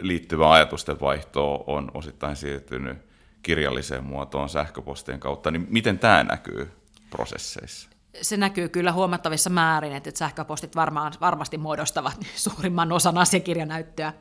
liittyvä 0.00 0.52
ajatusten 0.52 1.00
vaihto 1.00 1.64
on 1.66 1.90
osittain 1.94 2.36
siirtynyt 2.36 2.98
kirjalliseen 3.42 4.04
muotoon 4.04 4.48
sähköpostien 4.48 5.20
kautta. 5.20 5.50
Niin 5.50 5.66
miten 5.70 5.98
tämä 5.98 6.24
näkyy 6.24 6.70
prosesseissa? 7.10 7.90
Se 8.22 8.36
näkyy 8.36 8.68
kyllä 8.68 8.92
huomattavissa 8.92 9.50
määrin, 9.50 9.92
että 9.92 10.10
sähköpostit 10.14 10.76
varmaan, 10.76 11.12
varmasti 11.20 11.58
muodostavat 11.58 12.16
suurimman 12.36 12.92
osan 12.92 13.18
asiakirjanäyttöä 13.18 14.12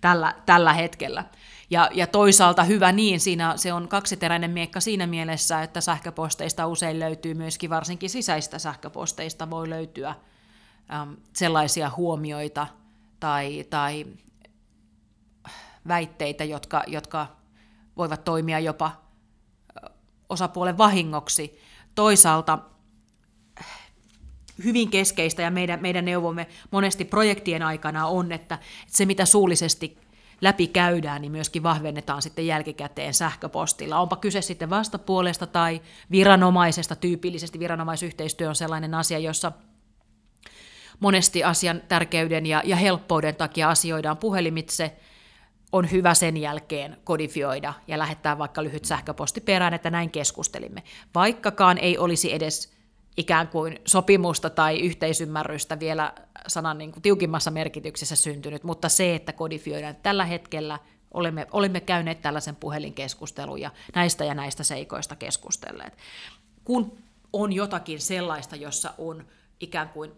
tällä, 0.00 0.34
tällä 0.46 0.72
hetkellä. 0.72 1.24
Ja, 1.70 1.90
ja 1.92 2.06
toisaalta 2.06 2.64
hyvä 2.64 2.92
niin, 2.92 3.20
siinä 3.20 3.56
se 3.56 3.72
on 3.72 3.88
kaksiteräinen 3.88 4.50
miekka 4.50 4.80
siinä 4.80 5.06
mielessä, 5.06 5.62
että 5.62 5.80
sähköposteista 5.80 6.66
usein 6.66 7.00
löytyy 7.00 7.34
myöskin, 7.34 7.70
varsinkin 7.70 8.10
sisäistä 8.10 8.58
sähköposteista 8.58 9.50
voi 9.50 9.70
löytyä 9.70 10.14
äm, 10.94 11.16
sellaisia 11.32 11.90
huomioita 11.96 12.66
tai, 13.20 13.64
tai 13.70 14.06
väitteitä, 15.88 16.44
jotka, 16.44 16.82
jotka 16.86 17.26
voivat 17.96 18.24
toimia 18.24 18.58
jopa 18.58 18.92
osapuolen 20.28 20.78
vahingoksi. 20.78 21.58
Toisaalta 21.94 22.58
hyvin 24.64 24.90
keskeistä 24.90 25.42
ja 25.42 25.50
meidän, 25.50 25.80
meidän 25.82 26.04
neuvomme 26.04 26.46
monesti 26.70 27.04
projektien 27.04 27.62
aikana 27.62 28.06
on, 28.06 28.32
että, 28.32 28.58
se 28.86 29.06
mitä 29.06 29.24
suullisesti 29.24 29.98
läpi 30.40 30.66
käydään, 30.66 31.22
niin 31.22 31.32
myöskin 31.32 31.62
vahvennetaan 31.62 32.22
sitten 32.22 32.46
jälkikäteen 32.46 33.14
sähköpostilla. 33.14 33.98
Onpa 33.98 34.16
kyse 34.16 34.42
sitten 34.42 34.70
vastapuolesta 34.70 35.46
tai 35.46 35.80
viranomaisesta, 36.10 36.96
tyypillisesti 36.96 37.58
viranomaisyhteistyö 37.58 38.48
on 38.48 38.54
sellainen 38.54 38.94
asia, 38.94 39.18
jossa 39.18 39.52
monesti 41.00 41.44
asian 41.44 41.82
tärkeyden 41.88 42.46
ja, 42.46 42.62
ja 42.64 42.76
helppouden 42.76 43.36
takia 43.36 43.70
asioidaan 43.70 44.16
puhelimitse, 44.16 44.96
on 45.72 45.90
hyvä 45.90 46.14
sen 46.14 46.36
jälkeen 46.36 46.96
kodifioida 47.04 47.74
ja 47.86 47.98
lähettää 47.98 48.38
vaikka 48.38 48.62
lyhyt 48.64 48.84
sähköposti 48.84 49.40
perään, 49.40 49.74
että 49.74 49.90
näin 49.90 50.10
keskustelimme. 50.10 50.82
Vaikkakaan 51.14 51.78
ei 51.78 51.98
olisi 51.98 52.34
edes 52.34 52.77
ikään 53.18 53.48
kuin 53.48 53.80
sopimusta 53.84 54.50
tai 54.50 54.80
yhteisymmärrystä 54.80 55.80
vielä 55.80 56.12
sanan 56.46 56.78
niin 56.78 56.92
kuin 56.92 57.02
tiukimmassa 57.02 57.50
merkityksessä 57.50 58.16
syntynyt, 58.16 58.64
mutta 58.64 58.88
se, 58.88 59.14
että 59.14 59.32
kodifioidaan 59.32 59.96
tällä 59.96 60.24
hetkellä, 60.24 60.78
olemme, 61.14 61.46
olemme 61.52 61.80
käyneet 61.80 62.22
tällaisen 62.22 62.56
puhelinkeskustelun 62.56 63.60
ja 63.60 63.70
näistä 63.94 64.24
ja 64.24 64.34
näistä 64.34 64.64
seikoista 64.64 65.16
keskustelleet. 65.16 65.96
Kun 66.64 66.98
on 67.32 67.52
jotakin 67.52 68.00
sellaista, 68.00 68.56
jossa 68.56 68.94
on 68.98 69.26
ikään 69.60 69.88
kuin 69.88 70.12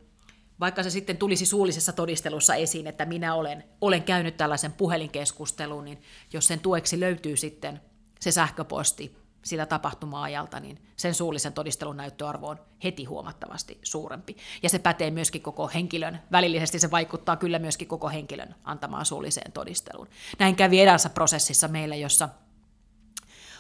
vaikka 0.61 0.83
se 0.83 0.90
sitten 0.90 1.16
tulisi 1.16 1.47
suullisessa 1.47 1.92
todistelussa 1.92 2.54
esiin, 2.54 2.87
että 2.87 3.04
minä 3.04 3.35
olen, 3.35 3.64
olen 3.80 4.02
käynyt 4.02 4.37
tällaisen 4.37 4.73
puhelinkeskustelun, 4.73 5.85
niin 5.85 6.02
jos 6.33 6.47
sen 6.47 6.61
tueksi 6.61 7.00
löytyy 7.00 7.37
sitten 7.37 7.80
se 8.21 8.30
sähköposti, 8.30 9.16
sillä 9.42 9.66
tapahtuma-ajalta, 9.66 10.61
niin 10.61 10.82
sen 10.97 11.14
suullisen 11.14 11.52
todistelun 11.52 11.97
näyttöarvo 11.97 12.49
on 12.49 12.59
heti 12.85 13.04
huomattavasti 13.04 13.78
suurempi. 13.82 14.37
Ja 14.62 14.68
se 14.68 14.78
pätee 14.78 15.11
myöskin 15.11 15.42
koko 15.42 15.68
henkilön, 15.68 16.23
välillisesti 16.32 16.78
se 16.78 16.90
vaikuttaa 16.90 17.37
kyllä 17.37 17.59
myöskin 17.59 17.88
koko 17.88 18.09
henkilön 18.09 18.54
antamaan 18.64 19.06
suulliseen 19.06 19.52
todisteluun. 19.52 20.09
Näin 20.38 20.56
kävi 20.56 20.80
edänsä 20.80 21.09
prosessissa 21.09 21.68
meillä, 21.68 21.97
jossa 21.97 22.28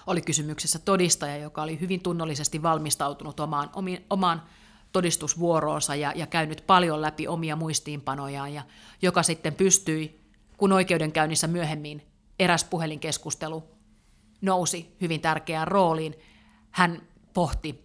oli 0.06 0.22
kysymyksessä 0.22 0.78
todistaja, 0.78 1.36
joka 1.36 1.62
oli 1.62 1.80
hyvin 1.80 2.02
tunnollisesti 2.02 2.62
valmistautunut 2.62 3.40
omaan, 3.40 3.70
omaan 4.10 4.42
todistusvuoroonsa 4.92 5.94
ja, 5.94 6.12
ja 6.16 6.26
käynyt 6.26 6.64
paljon 6.66 7.02
läpi 7.02 7.28
omia 7.28 7.56
muistiinpanojaan, 7.56 8.54
ja 8.54 8.62
joka 9.02 9.22
sitten 9.22 9.54
pystyi, 9.54 10.20
kun 10.56 10.72
oikeudenkäynnissä 10.72 11.46
myöhemmin 11.46 12.06
eräs 12.38 12.64
puhelinkeskustelu 12.64 13.64
nousi 14.40 14.96
hyvin 15.00 15.20
tärkeään 15.20 15.68
rooliin. 15.68 16.14
hän 16.70 17.02
pohti 17.34 17.84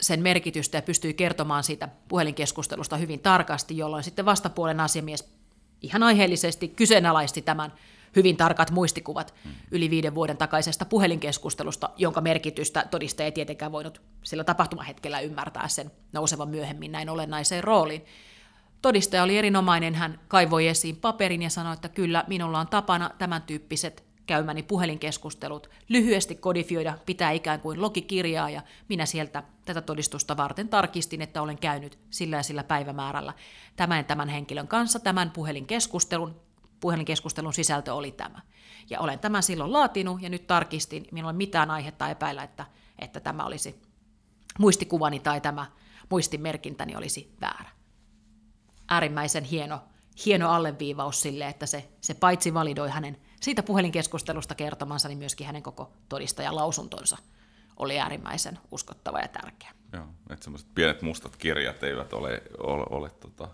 sen 0.00 0.22
merkitystä 0.22 0.78
ja 0.78 0.82
pystyi 0.82 1.14
kertomaan 1.14 1.64
siitä 1.64 1.88
puhelinkeskustelusta 2.08 2.96
hyvin 2.96 3.20
tarkasti, 3.20 3.76
jolloin 3.76 4.04
sitten 4.04 4.24
vastapuolen 4.24 4.80
asiamies 4.80 5.36
ihan 5.82 6.02
aiheellisesti 6.02 6.68
kyseenalaisti 6.68 7.42
tämän 7.42 7.72
hyvin 8.16 8.36
tarkat 8.36 8.70
muistikuvat 8.70 9.34
yli 9.70 9.90
viiden 9.90 10.14
vuoden 10.14 10.36
takaisesta 10.36 10.84
puhelinkeskustelusta, 10.84 11.90
jonka 11.96 12.20
merkitystä 12.20 12.86
todistaja 12.90 13.24
ei 13.24 13.32
tietenkään 13.32 13.72
voinut 13.72 14.02
sillä 14.22 14.44
tapahtumahetkellä 14.44 15.20
ymmärtää 15.20 15.68
sen 15.68 15.90
nousevan 16.12 16.48
myöhemmin 16.48 16.92
näin 16.92 17.08
olennaiseen 17.08 17.64
rooliin. 17.64 18.04
Todistaja 18.82 19.22
oli 19.22 19.38
erinomainen, 19.38 19.94
hän 19.94 20.20
kaivoi 20.28 20.68
esiin 20.68 20.96
paperin 20.96 21.42
ja 21.42 21.50
sanoi, 21.50 21.74
että 21.74 21.88
kyllä, 21.88 22.24
minulla 22.26 22.60
on 22.60 22.68
tapana 22.68 23.10
tämän 23.18 23.42
tyyppiset 23.42 24.05
käymäni 24.26 24.62
puhelinkeskustelut 24.62 25.70
lyhyesti 25.88 26.34
kodifioida, 26.34 26.98
pitää 27.06 27.30
ikään 27.30 27.60
kuin 27.60 27.82
logikirjaa 27.82 28.50
ja 28.50 28.62
minä 28.88 29.06
sieltä 29.06 29.42
tätä 29.64 29.80
todistusta 29.80 30.36
varten 30.36 30.68
tarkistin, 30.68 31.22
että 31.22 31.42
olen 31.42 31.58
käynyt 31.58 31.98
sillä 32.10 32.36
ja 32.36 32.42
sillä 32.42 32.64
päivämäärällä 32.64 33.32
tämän 33.76 34.04
tämän 34.04 34.28
henkilön 34.28 34.68
kanssa 34.68 35.00
tämän 35.00 35.30
puhelinkeskustelun. 35.30 36.40
Puhelinkeskustelun 36.80 37.52
sisältö 37.52 37.94
oli 37.94 38.12
tämä. 38.12 38.40
Ja 38.90 39.00
olen 39.00 39.18
tämän 39.18 39.42
silloin 39.42 39.72
laatinut 39.72 40.22
ja 40.22 40.28
nyt 40.28 40.46
tarkistin, 40.46 41.06
minulla 41.12 41.32
ei 41.32 41.36
mitään 41.36 41.70
aihetta 41.70 42.08
epäillä, 42.08 42.42
että, 42.42 42.66
että 42.98 43.20
tämä 43.20 43.44
olisi 43.44 43.82
muistikuvani 44.58 45.20
tai 45.20 45.40
tämä 45.40 45.66
muistimerkintäni 46.10 46.96
olisi 46.96 47.34
väärä. 47.40 47.70
Äärimmäisen 48.88 49.44
hieno, 49.44 49.80
hieno 50.26 50.50
alleviivaus 50.50 51.22
sille, 51.22 51.48
että 51.48 51.66
se, 51.66 51.88
se 52.00 52.14
paitsi 52.14 52.54
validoi 52.54 52.90
hänen 52.90 53.16
siitä 53.46 53.62
puhelinkeskustelusta 53.62 54.54
kertomansa, 54.54 55.08
niin 55.08 55.18
myöskin 55.18 55.46
hänen 55.46 55.62
koko 55.62 55.92
todistajan 56.08 56.56
lausuntonsa 56.56 57.16
oli 57.76 57.98
äärimmäisen 58.00 58.58
uskottava 58.70 59.20
ja 59.20 59.28
tärkeä. 59.28 59.70
Joo, 59.92 60.06
että 60.30 60.44
semmoiset 60.44 60.68
pienet 60.74 61.02
mustat 61.02 61.36
kirjat 61.36 61.82
eivät 61.82 62.12
ole, 62.12 62.42
ole, 62.58 62.84
ole 62.90 63.10
tota, 63.10 63.48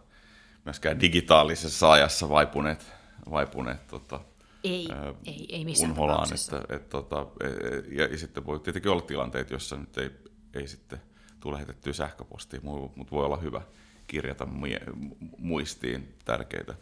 myöskään 0.64 1.00
digitaalisessa 1.00 1.92
ajassa 1.92 2.28
vaipuneet, 2.28 2.92
vaipuneet 3.30 3.86
tota, 3.86 4.20
ei, 4.64 4.88
ää, 4.92 5.14
ei, 5.24 5.46
ei 5.48 5.64
missään 5.64 5.90
unholaan. 5.90 6.28
Että, 6.34 6.74
et, 6.76 6.88
tota, 6.88 7.26
e, 7.40 7.46
e, 7.46 7.82
ja, 7.90 8.04
ja 8.06 8.18
sitten 8.18 8.46
voi 8.46 8.60
tietenkin 8.60 8.90
olla 8.90 9.02
tilanteita, 9.02 9.52
joissa 9.52 9.76
nyt 9.76 9.98
ei, 9.98 10.10
ei 10.54 10.68
sitten 10.68 11.02
tule 11.40 11.54
lähetettyä 11.54 11.92
sähköpostia, 11.92 12.60
mutta 12.62 13.10
voi 13.10 13.24
olla 13.24 13.36
hyvä 13.36 13.62
kirjata 14.06 14.48
muistiin 15.38 16.14
tärkeitä 16.24 16.74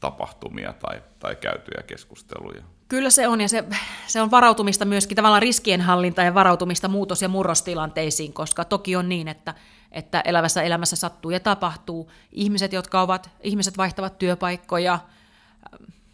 tapahtumia 0.00 0.72
tai, 0.72 1.02
tai 1.18 1.36
käytyjä 1.36 1.82
keskusteluja. 1.86 2.62
Kyllä 2.88 3.10
se 3.10 3.28
on, 3.28 3.40
ja 3.40 3.48
se, 3.48 3.64
se 4.06 4.22
on 4.22 4.30
varautumista 4.30 4.84
myöskin 4.84 5.16
tavallaan 5.16 5.42
riskienhallinta 5.42 6.22
ja 6.22 6.34
varautumista 6.34 6.88
muutos- 6.88 7.22
ja 7.22 7.28
murrostilanteisiin, 7.28 8.32
koska 8.32 8.64
toki 8.64 8.96
on 8.96 9.08
niin, 9.08 9.28
että, 9.28 9.54
että 9.92 10.20
elävässä 10.20 10.62
elämässä 10.62 10.96
sattuu 10.96 11.30
ja 11.30 11.40
tapahtuu. 11.40 12.10
Ihmiset, 12.32 12.72
jotka 12.72 13.02
ovat, 13.02 13.30
ihmiset 13.42 13.78
vaihtavat 13.78 14.18
työpaikkoja, 14.18 14.98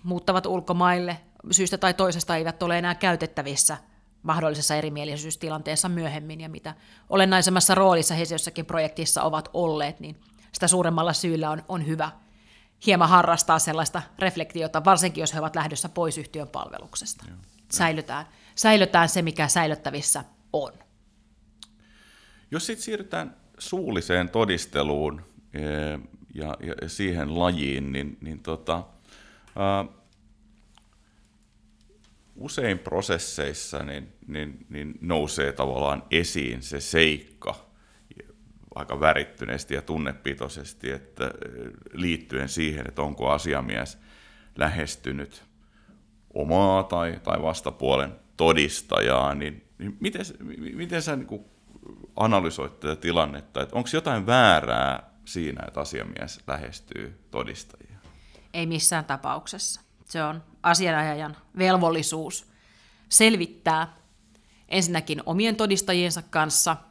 muuttavat 0.03 0.47
ulkomaille, 0.47 1.17
syystä 1.51 1.79
tai 1.79 1.95
toisesta 1.95 2.37
eivät 2.37 2.63
ole 2.63 2.79
enää 2.79 2.95
käytettävissä 2.95 3.77
mahdollisessa 4.23 4.75
erimielisyystilanteessa 4.75 5.89
myöhemmin, 5.89 6.41
ja 6.41 6.49
mitä 6.49 6.75
olennaisemmassa 7.11 7.75
roolissa 7.75 8.15
he 8.15 8.25
jossakin 8.31 8.67
projektissa 8.67 9.23
ovat 9.23 9.49
olleet, 9.53 10.01
niin 10.01 10.17
sitä 10.53 10.69
suuremmalla 10.69 11.13
syyllä 11.13 11.51
on, 11.51 11.63
on 11.69 11.87
hyvä– 11.87 12.11
hieman 12.87 13.09
harrastaa 13.09 13.59
sellaista 13.59 14.03
reflektiota, 14.19 14.85
varsinkin 14.85 15.23
jos 15.23 15.35
he 15.35 15.39
ovat 15.39 15.57
lähdössä 15.57 15.89
pois 15.89 16.19
yhtiön 16.19 16.49
palveluksesta. 16.49 17.25
Joo. 17.29 17.37
Säilytään, 17.73 18.27
säilytään 18.55 19.09
se, 19.09 19.23
mikä 19.23 19.49
säilyttävissä 19.49 20.25
on. 20.53 20.73
Jos 22.51 22.67
sitten 22.67 22.85
siirrytään 22.85 23.37
suulliseen 23.59 24.29
todisteluun 24.29 25.23
e, 25.55 25.61
ja, 26.35 26.57
ja 26.83 26.89
siihen 26.89 27.39
lajiin, 27.39 27.93
niin, 27.93 28.19
niin 28.21 28.43
tota, 28.43 28.85
ää, 29.57 29.85
usein 32.37 32.79
prosesseissa 32.79 33.83
niin, 33.83 34.13
niin, 34.27 34.67
niin 34.69 34.95
nousee 35.01 35.53
tavallaan 35.53 36.03
esiin 36.11 36.63
se 36.63 36.81
seikka, 36.81 37.66
aika 38.77 39.01
värittyneesti 39.01 39.75
ja 39.75 39.83
tunnepitoisesti, 39.83 40.91
että 40.91 41.25
eh, 41.25 41.31
liittyen 41.93 42.49
siihen, 42.49 42.89
että 42.89 43.03
onko 43.03 43.31
asiamies 43.31 43.99
lähestynyt 44.57 45.45
omaa 46.35 46.83
tai, 46.83 47.21
tai 47.23 47.43
vastapuolen 47.43 48.13
todistajaa, 48.37 49.35
niin, 49.35 49.69
niin 49.79 49.97
miten, 50.01 50.27
miten 50.75 51.03
sä 51.03 51.17
niin 51.17 51.45
analysoit 52.17 52.81
tätä 52.81 52.97
tilannetta, 52.97 53.63
että 53.63 53.77
onko 53.77 53.89
jotain 53.93 54.27
väärää 54.27 55.11
siinä, 55.25 55.65
että 55.69 55.81
asiamies 55.81 56.41
lähestyy 56.47 57.21
todistajia? 57.31 57.97
Ei 58.55 58.67
missään 58.67 59.05
tapauksessa. 59.05 59.81
Se 60.05 60.23
on 60.23 60.43
asianajajan 60.63 61.37
velvollisuus 61.59 62.47
selvittää 63.09 63.95
ensinnäkin 64.69 65.23
omien 65.27 65.57
todistajiensa 65.57 66.23
kanssa– 66.23 66.77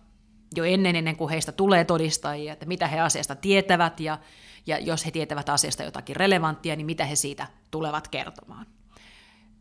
jo 0.56 0.64
ennen, 0.64 0.96
ennen 0.96 1.16
kuin 1.16 1.30
heistä 1.30 1.52
tulee 1.52 1.86
todistajia, 1.86 2.54
että 2.54 2.66
mitä 2.66 2.88
he 2.88 3.00
asiasta 3.00 3.36
tietävät 3.36 4.00
ja, 4.00 4.20
ja 4.66 4.80
jos 4.80 5.06
he 5.06 5.12
tietävät 5.12 5.50
asiasta 5.50 5.84
jotakin 5.84 6.16
relevanttia, 6.16 6.76
niin 6.76 6.86
mitä 6.86 7.06
he 7.06 7.16
siitä 7.16 7.48
tulevat 7.72 8.08
kertomaan. 8.08 8.66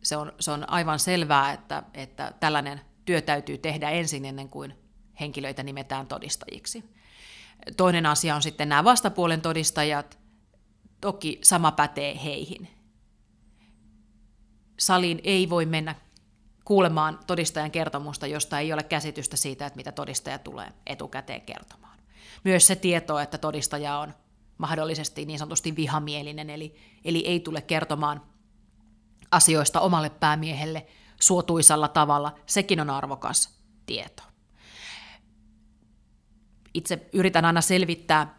Se 0.03 0.17
on, 0.17 0.33
se 0.41 0.51
on 0.51 0.71
aivan 0.71 0.99
selvää, 0.99 1.53
että, 1.53 1.83
että 1.95 2.33
tällainen 2.41 2.81
työ 3.05 3.21
täytyy 3.21 3.59
tehdä 3.59 3.91
ensin 3.91 4.25
ennen 4.25 4.49
kuin 4.49 4.75
henkilöitä 5.21 5.63
nimetään 5.63 6.07
todistajiksi. 6.07 6.85
Toinen 7.77 8.07
asia 8.07 8.35
on 8.35 8.43
sitten 8.43 8.69
nämä 8.69 8.85
vastapuolen 8.85 9.41
todistajat. 9.41 10.19
Toki 11.01 11.39
sama 11.43 11.73
pätee 11.73 12.21
heihin. 12.25 12.69
Saliin 14.79 15.21
ei 15.25 15.51
voi 15.51 15.67
mennä 15.67 15.95
kuulemaan 16.65 17.19
todistajan 17.27 17.71
kertomusta, 17.71 18.27
josta 18.27 18.59
ei 18.59 18.73
ole 18.73 18.83
käsitystä 18.83 19.37
siitä, 19.37 19.67
että 19.67 19.77
mitä 19.77 19.93
todistaja 19.93 20.39
tulee 20.39 20.73
etukäteen 20.87 21.41
kertomaan. 21.41 21.99
Myös 22.45 22.67
se 22.67 22.77
tieto, 22.77 23.19
että 23.19 23.39
todistaja 23.39 23.99
on 23.99 24.15
mahdollisesti 24.59 25.25
niin 25.25 25.39
sanotusti 25.39 25.77
vihamielinen, 25.77 26.51
eli, 26.51 26.77
eli 27.05 27.27
ei 27.27 27.41
tule 27.41 27.63
kertomaan 27.63 28.23
asioista 29.31 29.81
omalle 29.81 30.11
päämiehelle 30.11 30.87
suotuisalla 31.21 31.89
tavalla, 31.89 32.35
sekin 32.47 32.81
on 32.81 32.91
arvokas 32.91 33.59
tieto. 33.87 34.23
Itse 36.75 37.09
yritän 37.13 37.45
aina 37.45 37.61
selvittää, 37.61 38.35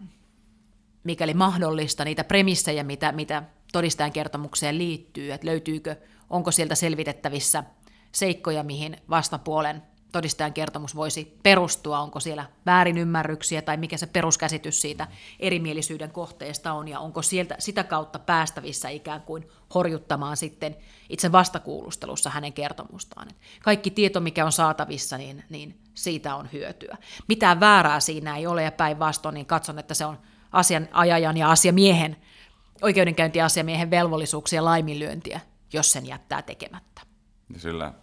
mikäli 1.03 1.33
mahdollista, 1.33 2.05
niitä 2.05 2.23
premissejä, 2.23 2.83
mitä, 2.83 3.11
mitä 3.11 3.43
todistajan 3.73 4.11
kertomukseen 4.11 4.77
liittyy, 4.77 5.31
että 5.31 5.47
löytyykö, 5.47 5.95
onko 6.29 6.51
sieltä 6.51 6.75
selvitettävissä– 6.75 7.63
seikkoja, 8.15 8.63
mihin 8.63 8.97
vastapuolen 9.09 9.81
todistajan 10.11 10.53
kertomus 10.53 10.95
voisi 10.95 11.39
perustua, 11.43 11.99
onko 11.99 12.19
siellä 12.19 12.45
väärinymmärryksiä 12.65 13.61
tai 13.61 13.77
mikä 13.77 13.97
se 13.97 14.07
peruskäsitys 14.07 14.81
siitä 14.81 15.07
erimielisyyden 15.39 16.11
kohteesta 16.11 16.73
on 16.73 16.87
ja 16.87 16.99
onko 16.99 17.21
sieltä 17.21 17.55
sitä 17.59 17.83
kautta 17.83 18.19
päästävissä 18.19 18.89
ikään 18.89 19.21
kuin 19.21 19.47
horjuttamaan 19.75 20.37
sitten 20.37 20.75
itse 21.09 21.31
vastakuulustelussa 21.31 22.29
hänen 22.29 22.53
kertomustaan. 22.53 23.27
Kaikki 23.63 23.91
tieto, 23.91 24.19
mikä 24.19 24.45
on 24.45 24.51
saatavissa, 24.51 25.17
niin, 25.17 25.43
niin 25.49 25.79
siitä 25.93 26.35
on 26.35 26.49
hyötyä. 26.53 26.97
Mitään 27.27 27.59
väärää 27.59 27.99
siinä 27.99 28.37
ei 28.37 28.47
ole 28.47 28.63
ja 28.63 28.71
päinvastoin, 28.71 29.33
niin 29.33 29.45
katson, 29.45 29.79
että 29.79 29.93
se 29.93 30.05
on 30.05 30.19
asianajajan 30.51 31.37
ja 31.37 31.51
asiamiehen, 31.51 32.15
oikeudenkäyntiasiamiehen 32.81 33.91
velvollisuuksia 33.91 34.65
laiminlyöntiä, 34.65 35.39
jos 35.73 35.91
sen 35.91 36.05
jättää 36.05 36.41
tekemättä. 36.41 37.01
Ja 37.53 37.59
sillä 37.59 37.93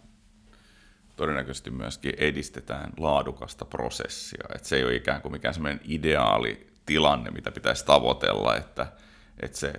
todennäköisesti 1.17 1.71
myöskin 1.71 2.15
edistetään 2.19 2.93
laadukasta 2.99 3.65
prosessia. 3.65 4.45
Että 4.55 4.69
se 4.69 4.77
ei 4.77 4.85
ole 4.85 4.95
ikään 4.95 5.23
kuin 5.23 5.33
mikään 5.33 5.55
semmoinen 5.55 5.81
ideaali 5.85 6.67
tilanne, 6.87 7.31
mitä 7.31 7.51
pitäisi 7.51 7.87
tavoitella, 7.87 8.57
että, 8.57 8.87
että 9.43 9.59
se 9.59 9.73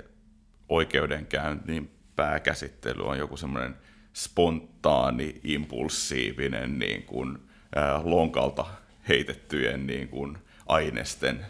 oikeudenkäynnin 0.69 1.91
pääkäsittely 2.15 3.03
on 3.03 3.17
joku 3.17 3.37
semmoinen 3.37 3.75
spontaani, 4.13 5.41
impulsiivinen 5.43 6.79
niin 6.79 7.03
kuin, 7.03 7.37
ää, 7.75 8.01
lonkalta 8.03 8.65
heitettyjen 9.07 9.87
niin 9.87 10.07
kuin, 10.07 10.37
ainesten 10.65 11.45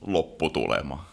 lopputulema. 0.00 1.09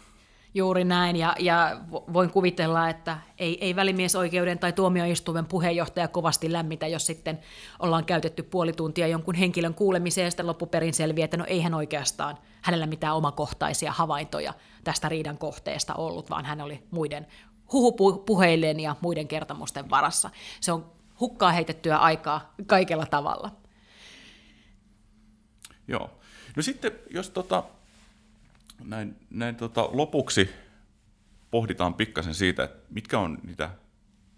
Juuri 0.57 0.83
näin, 0.83 1.15
ja, 1.15 1.35
ja 1.39 1.81
voin 1.91 2.29
kuvitella, 2.29 2.89
että 2.89 3.17
ei, 3.37 3.65
ei 3.65 3.75
välimiesoikeuden 3.75 4.59
tai 4.59 4.73
tuomioistuimen 4.73 5.45
puheenjohtaja 5.45 6.07
kovasti 6.07 6.51
lämmitä, 6.51 6.87
jos 6.87 7.05
sitten 7.05 7.39
ollaan 7.79 8.05
käytetty 8.05 8.43
puoli 8.43 8.73
tuntia 8.73 9.07
jonkun 9.07 9.35
henkilön 9.35 9.73
kuulemiseen, 9.73 10.25
ja 10.25 10.31
sitten 10.31 10.47
loppuperin 10.47 10.93
selviää, 10.93 11.25
että 11.25 11.37
no 11.37 11.45
eihän 11.47 11.73
oikeastaan 11.73 12.37
hänellä 12.61 12.85
mitään 12.85 13.15
omakohtaisia 13.15 13.91
havaintoja 13.91 14.53
tästä 14.83 15.09
riidan 15.09 15.37
kohteesta 15.37 15.93
ollut, 15.93 16.29
vaan 16.29 16.45
hän 16.45 16.61
oli 16.61 16.83
muiden 16.91 17.27
huhupuheilleen 17.73 18.79
ja 18.79 18.95
muiden 19.01 19.27
kertomusten 19.27 19.89
varassa. 19.89 20.29
Se 20.61 20.71
on 20.71 20.91
hukkaa 21.19 21.51
heitettyä 21.51 21.97
aikaa 21.97 22.53
kaikella 22.65 23.05
tavalla. 23.05 23.51
Joo. 25.87 26.09
No 26.55 26.63
sitten, 26.63 26.91
jos 27.09 27.29
tota, 27.29 27.63
näin, 28.83 29.15
näin 29.29 29.55
tota, 29.55 29.89
lopuksi 29.91 30.49
pohditaan 31.51 31.93
pikkasen 31.93 32.33
siitä, 32.33 32.63
että 32.63 32.93
mitkä 32.93 33.19
on 33.19 33.37
niitä 33.43 33.69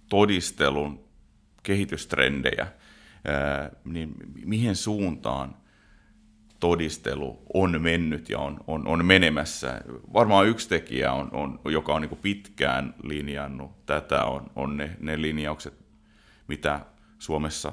todistelun 0.09 1.03
kehitystrendejä, 1.63 2.67
ää, 3.27 3.71
niin 3.83 4.15
mihin 4.45 4.75
suuntaan 4.75 5.55
todistelu 6.59 7.41
on 7.53 7.81
mennyt 7.81 8.29
ja 8.29 8.39
on, 8.39 8.59
on, 8.67 8.87
on 8.87 9.05
menemässä. 9.05 9.81
Varmaan 10.13 10.47
yksi 10.47 10.69
tekijä, 10.69 11.13
on, 11.13 11.29
on, 11.31 11.59
joka 11.65 11.93
on 11.93 12.01
niin 12.01 12.19
pitkään 12.21 12.95
linjannut 13.03 13.85
tätä, 13.85 14.23
on, 14.23 14.51
on 14.55 14.77
ne, 14.77 14.97
ne 14.99 15.21
linjaukset, 15.21 15.73
mitä 16.47 16.79
Suomessa 17.19 17.71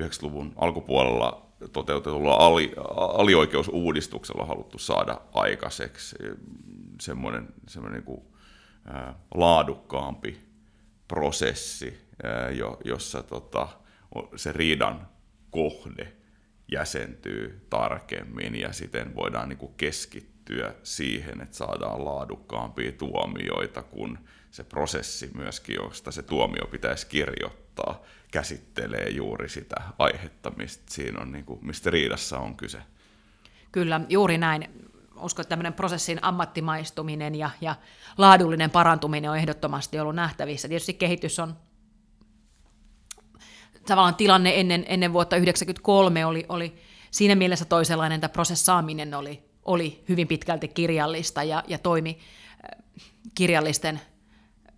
90-luvun 0.00 0.52
alkupuolella 0.56 1.47
toteutetulla 1.72 2.34
ali, 2.34 2.72
alioikeusuudistuksella 2.96 4.44
haluttu 4.44 4.78
saada 4.78 5.20
aikaiseksi 5.32 6.16
semmoinen, 7.00 7.48
semmoinen 7.68 7.96
niin 7.96 8.06
kuin, 8.06 8.22
ää, 8.84 9.14
laadukkaampi 9.34 10.40
prosessi, 11.08 11.98
ää, 12.22 12.50
jo, 12.50 12.78
jossa 12.84 13.22
tota, 13.22 13.68
se 14.36 14.52
riidan 14.52 15.08
kohde 15.50 16.12
jäsentyy 16.72 17.66
tarkemmin 17.70 18.54
ja 18.54 18.72
siten 18.72 19.14
voidaan 19.14 19.48
niin 19.48 19.58
kuin 19.58 19.74
keskittyä 19.76 20.74
siihen, 20.82 21.40
että 21.40 21.56
saadaan 21.56 22.04
laadukkaampia 22.04 22.92
tuomioita, 22.92 23.82
kun 23.82 24.18
se 24.50 24.64
prosessi 24.64 25.30
myöskin, 25.34 25.74
josta 25.74 26.10
se 26.10 26.22
tuomio 26.22 26.66
pitäisi 26.66 27.06
kirjoittaa, 27.06 27.67
käsittelee 28.30 29.08
juuri 29.08 29.48
sitä 29.48 29.76
aihetta, 29.98 30.50
mistä, 30.56 30.84
siinä 30.90 31.20
on, 31.20 31.32
niin 31.32 31.44
kuin, 31.44 31.58
mistä 31.62 31.90
riidassa 31.90 32.38
on 32.38 32.56
kyse. 32.56 32.78
Kyllä, 33.72 34.00
juuri 34.08 34.38
näin. 34.38 34.88
Uskon, 35.16 35.42
että 35.42 35.48
tämmöinen 35.48 35.72
prosessin 35.72 36.18
ammattimaistuminen 36.22 37.34
ja, 37.34 37.50
ja 37.60 37.74
laadullinen 38.18 38.70
parantuminen 38.70 39.30
on 39.30 39.36
ehdottomasti 39.36 40.00
ollut 40.00 40.14
nähtävissä. 40.14 40.68
Tietysti 40.68 40.94
kehitys 40.94 41.38
on 41.38 41.56
tavallaan 43.86 44.14
tilanne 44.14 44.60
ennen, 44.60 44.84
ennen 44.88 45.12
vuotta 45.12 45.36
1993 45.36 46.26
oli, 46.26 46.46
oli 46.48 46.74
siinä 47.10 47.34
mielessä 47.34 47.64
toisenlainen, 47.64 48.16
että 48.16 48.28
prosessaaminen 48.28 49.14
oli, 49.14 49.42
oli 49.64 50.04
hyvin 50.08 50.28
pitkälti 50.28 50.68
kirjallista 50.68 51.42
ja, 51.42 51.64
ja 51.68 51.78
toimi 51.78 52.18
äh, 52.18 52.84
kirjallisten 53.34 54.00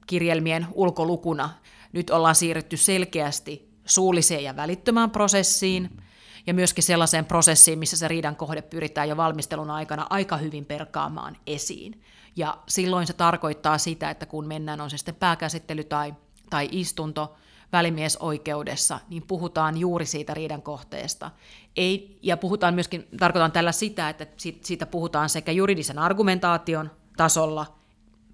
kirjelmien 0.07 0.67
ulkolukuna. 0.73 1.51
Nyt 1.93 2.11
ollaan 2.11 2.35
siirrytty 2.35 2.77
selkeästi 2.77 3.71
suulliseen 3.85 4.45
ja 4.45 4.57
välittömään 4.57 5.11
prosessiin, 5.11 5.91
ja 6.47 6.55
myöskin 6.55 6.85
sellaiseen 6.85 7.25
prosessiin, 7.25 7.79
missä 7.79 7.97
se 7.97 8.09
riidan 8.09 8.37
kohde 8.37 8.63
pyritään 8.63 9.09
jo 9.09 9.17
valmistelun 9.17 9.71
aikana 9.71 10.07
aika 10.11 10.37
hyvin 10.37 10.65
perkaamaan 10.65 11.37
esiin. 11.47 12.03
Ja 12.37 12.59
silloin 12.69 13.07
se 13.07 13.13
tarkoittaa 13.13 13.79
sitä, 13.79 14.11
että 14.11 14.27
kun 14.27 14.47
mennään, 14.47 14.81
on 14.81 14.91
se 14.91 14.99
sitten 14.99 15.15
pääkäsittely 15.15 15.85
tai, 15.85 16.15
tai 16.51 16.69
istunto, 16.73 17.35
välimiesoikeudessa, 17.73 19.01
niin 19.09 19.23
puhutaan 19.27 19.77
juuri 19.77 20.07
siitä 20.07 20.35
riidan 20.35 20.63
kohteesta. 20.63 21.31
Ei, 21.77 22.19
ja 22.23 22.37
puhutaan 22.37 22.75
myöskin, 22.75 23.09
tarkoitan 23.19 23.53
tällä 23.53 23.73
sitä, 23.73 24.09
että 24.09 24.27
siitä 24.61 24.87
puhutaan 24.87 25.29
sekä 25.29 25.53
juridisen 25.53 25.99
argumentaation 25.99 26.91
tasolla, 27.17 27.77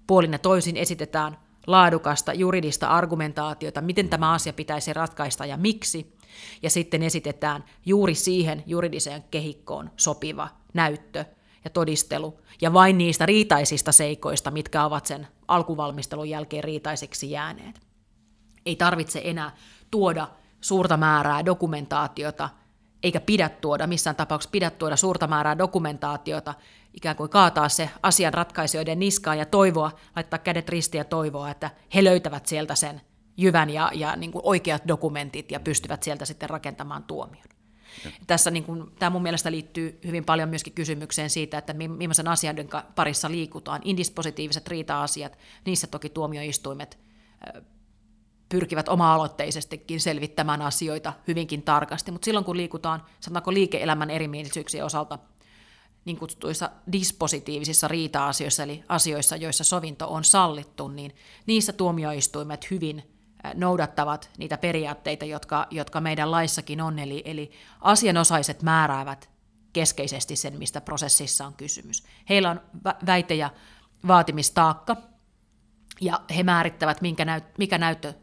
puolin 0.07 0.31
ja 0.31 0.39
toisin 0.39 0.77
esitetään 0.77 1.37
laadukasta 1.67 2.33
juridista 2.33 2.87
argumentaatiota, 2.87 3.81
miten 3.81 4.09
tämä 4.09 4.31
asia 4.31 4.53
pitäisi 4.53 4.93
ratkaista 4.93 5.45
ja 5.45 5.57
miksi, 5.57 6.15
ja 6.61 6.69
sitten 6.69 7.03
esitetään 7.03 7.63
juuri 7.85 8.15
siihen 8.15 8.63
juridiseen 8.65 9.23
kehikkoon 9.31 9.89
sopiva 9.97 10.49
näyttö 10.73 11.25
ja 11.63 11.69
todistelu, 11.69 12.39
ja 12.61 12.73
vain 12.73 12.97
niistä 12.97 13.25
riitaisista 13.25 13.91
seikoista, 13.91 14.51
mitkä 14.51 14.85
ovat 14.85 15.05
sen 15.05 15.27
alkuvalmistelun 15.47 16.29
jälkeen 16.29 16.63
riitaiseksi 16.63 17.31
jääneet. 17.31 17.81
Ei 18.65 18.75
tarvitse 18.75 19.21
enää 19.23 19.55
tuoda 19.91 20.27
suurta 20.61 20.97
määrää 20.97 21.45
dokumentaatiota, 21.45 22.49
eikä 23.03 23.19
pidä 23.19 23.49
tuoda, 23.49 23.87
missään 23.87 24.15
tapauksessa 24.15 24.51
pidä 24.51 24.69
tuoda 24.69 24.95
suurta 24.95 25.27
määrää 25.27 25.57
dokumentaatiota, 25.57 26.53
ikään 26.93 27.15
kuin 27.15 27.29
kaataa 27.29 27.69
se 27.69 27.89
asian 28.03 28.33
ratkaisijoiden 28.33 28.99
niskaan 28.99 29.37
ja 29.37 29.45
toivoa, 29.45 29.91
laittaa 30.15 30.39
kädet 30.39 30.69
ristiin 30.69 30.99
ja 30.99 31.05
toivoa, 31.05 31.49
että 31.49 31.71
he 31.95 32.03
löytävät 32.03 32.45
sieltä 32.45 32.75
sen 32.75 33.01
jyvän 33.37 33.69
ja, 33.69 33.91
ja 33.93 34.15
niin 34.15 34.31
kuin 34.31 34.41
oikeat 34.45 34.87
dokumentit 34.87 35.51
ja 35.51 35.59
pystyvät 35.59 36.03
sieltä 36.03 36.25
sitten 36.25 36.49
rakentamaan 36.49 37.03
tuomion. 37.03 37.45
Ja. 38.05 38.11
Tässä 38.27 38.51
niin 38.51 38.63
kuin, 38.63 38.91
tämä 38.99 39.09
mun 39.09 39.21
mielestä 39.21 39.51
liittyy 39.51 39.99
hyvin 40.05 40.25
paljon 40.25 40.49
myöskin 40.49 40.73
kysymykseen 40.73 41.29
siitä, 41.29 41.57
että 41.57 41.73
millaisen 41.73 42.27
asioiden 42.27 42.69
parissa 42.95 43.31
liikutaan. 43.31 43.81
Indispositiiviset 43.83 44.67
riita-asiat, 44.67 45.37
niissä 45.65 45.87
toki 45.87 46.09
tuomioistuimet 46.09 46.99
pyrkivät 48.49 48.89
oma-aloitteisestikin 48.89 49.99
selvittämään 49.99 50.61
asioita 50.61 51.13
hyvinkin 51.27 51.61
tarkasti, 51.61 52.11
mutta 52.11 52.25
silloin 52.25 52.45
kun 52.45 52.57
liikutaan, 52.57 53.03
sanotaanko 53.19 53.53
liike-elämän 53.53 54.09
erimielisyyksien 54.09 54.85
osalta 54.85 55.19
niin 56.07 56.17
kutsutuissa 56.17 56.69
dispositiivisissa 56.91 57.87
riita-asioissa, 57.87 58.63
eli 58.63 58.83
asioissa, 58.89 59.35
joissa 59.35 59.63
sovinto 59.63 60.07
on 60.13 60.23
sallittu, 60.23 60.87
niin 60.87 61.15
niissä 61.45 61.73
tuomioistuimet 61.73 62.71
hyvin 62.71 63.03
noudattavat 63.53 64.29
niitä 64.37 64.57
periaatteita, 64.57 65.25
jotka, 65.25 65.67
jotka 65.71 66.01
meidän 66.01 66.31
laissakin 66.31 66.81
on, 66.81 66.99
eli, 66.99 67.21
eli 67.25 67.51
asianosaiset 67.81 68.61
määräävät 68.61 69.29
keskeisesti 69.73 70.35
sen, 70.35 70.57
mistä 70.57 70.81
prosessissa 70.81 71.45
on 71.45 71.53
kysymys. 71.53 72.03
Heillä 72.29 72.51
on 72.51 72.61
väite- 73.05 73.35
ja 73.35 73.49
vaatimistaakka, 74.07 74.97
ja 76.01 76.21
he 76.35 76.43
määrittävät, 76.43 77.01
minkä 77.01 77.25
näyt, 77.25 77.43
mikä 77.57 77.77
näyttö 77.77 78.13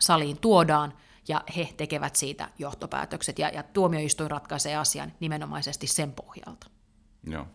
saliin 0.00 0.38
tuodaan, 0.40 0.94
ja 1.28 1.44
he 1.56 1.68
tekevät 1.76 2.16
siitä 2.16 2.48
johtopäätökset, 2.58 3.38
ja, 3.38 3.48
ja 3.48 3.62
tuomioistuin 3.62 4.30
ratkaisee 4.30 4.76
asian 4.76 5.12
nimenomaisesti 5.20 5.86
sen 5.86 6.12
pohjalta. 6.12 6.77
Joo. 7.32 7.48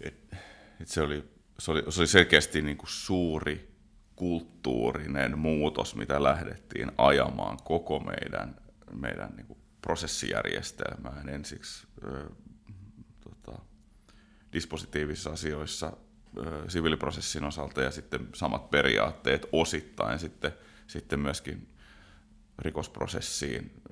Et, 0.00 0.34
et 0.80 0.88
se, 0.88 1.02
oli, 1.02 1.24
se, 1.58 1.70
oli, 1.70 1.82
se 1.88 2.00
oli 2.00 2.06
selkeästi 2.06 2.62
niin 2.62 2.76
kuin 2.76 2.90
suuri 2.90 3.74
kulttuurinen 4.16 5.38
muutos, 5.38 5.96
mitä 5.96 6.22
lähdettiin 6.22 6.92
ajamaan 6.98 7.58
koko 7.64 8.00
meidän, 8.00 8.56
meidän 8.92 9.30
niin 9.36 9.46
kuin 9.46 9.58
prosessijärjestelmään 9.82 11.28
ensiksi 11.28 11.86
ö, 12.04 12.30
tota, 13.20 13.58
dispositiivisissa 14.52 15.30
asioissa 15.30 15.92
ö, 16.38 16.70
siviiliprosessin 16.70 17.44
osalta 17.44 17.82
ja 17.82 17.90
sitten 17.90 18.28
samat 18.34 18.70
periaatteet 18.70 19.46
osittain 19.52 20.18
sitten– 20.18 20.52
sitten 20.88 21.20
myöskin 21.20 21.68
rikosprosessiin 22.58 23.82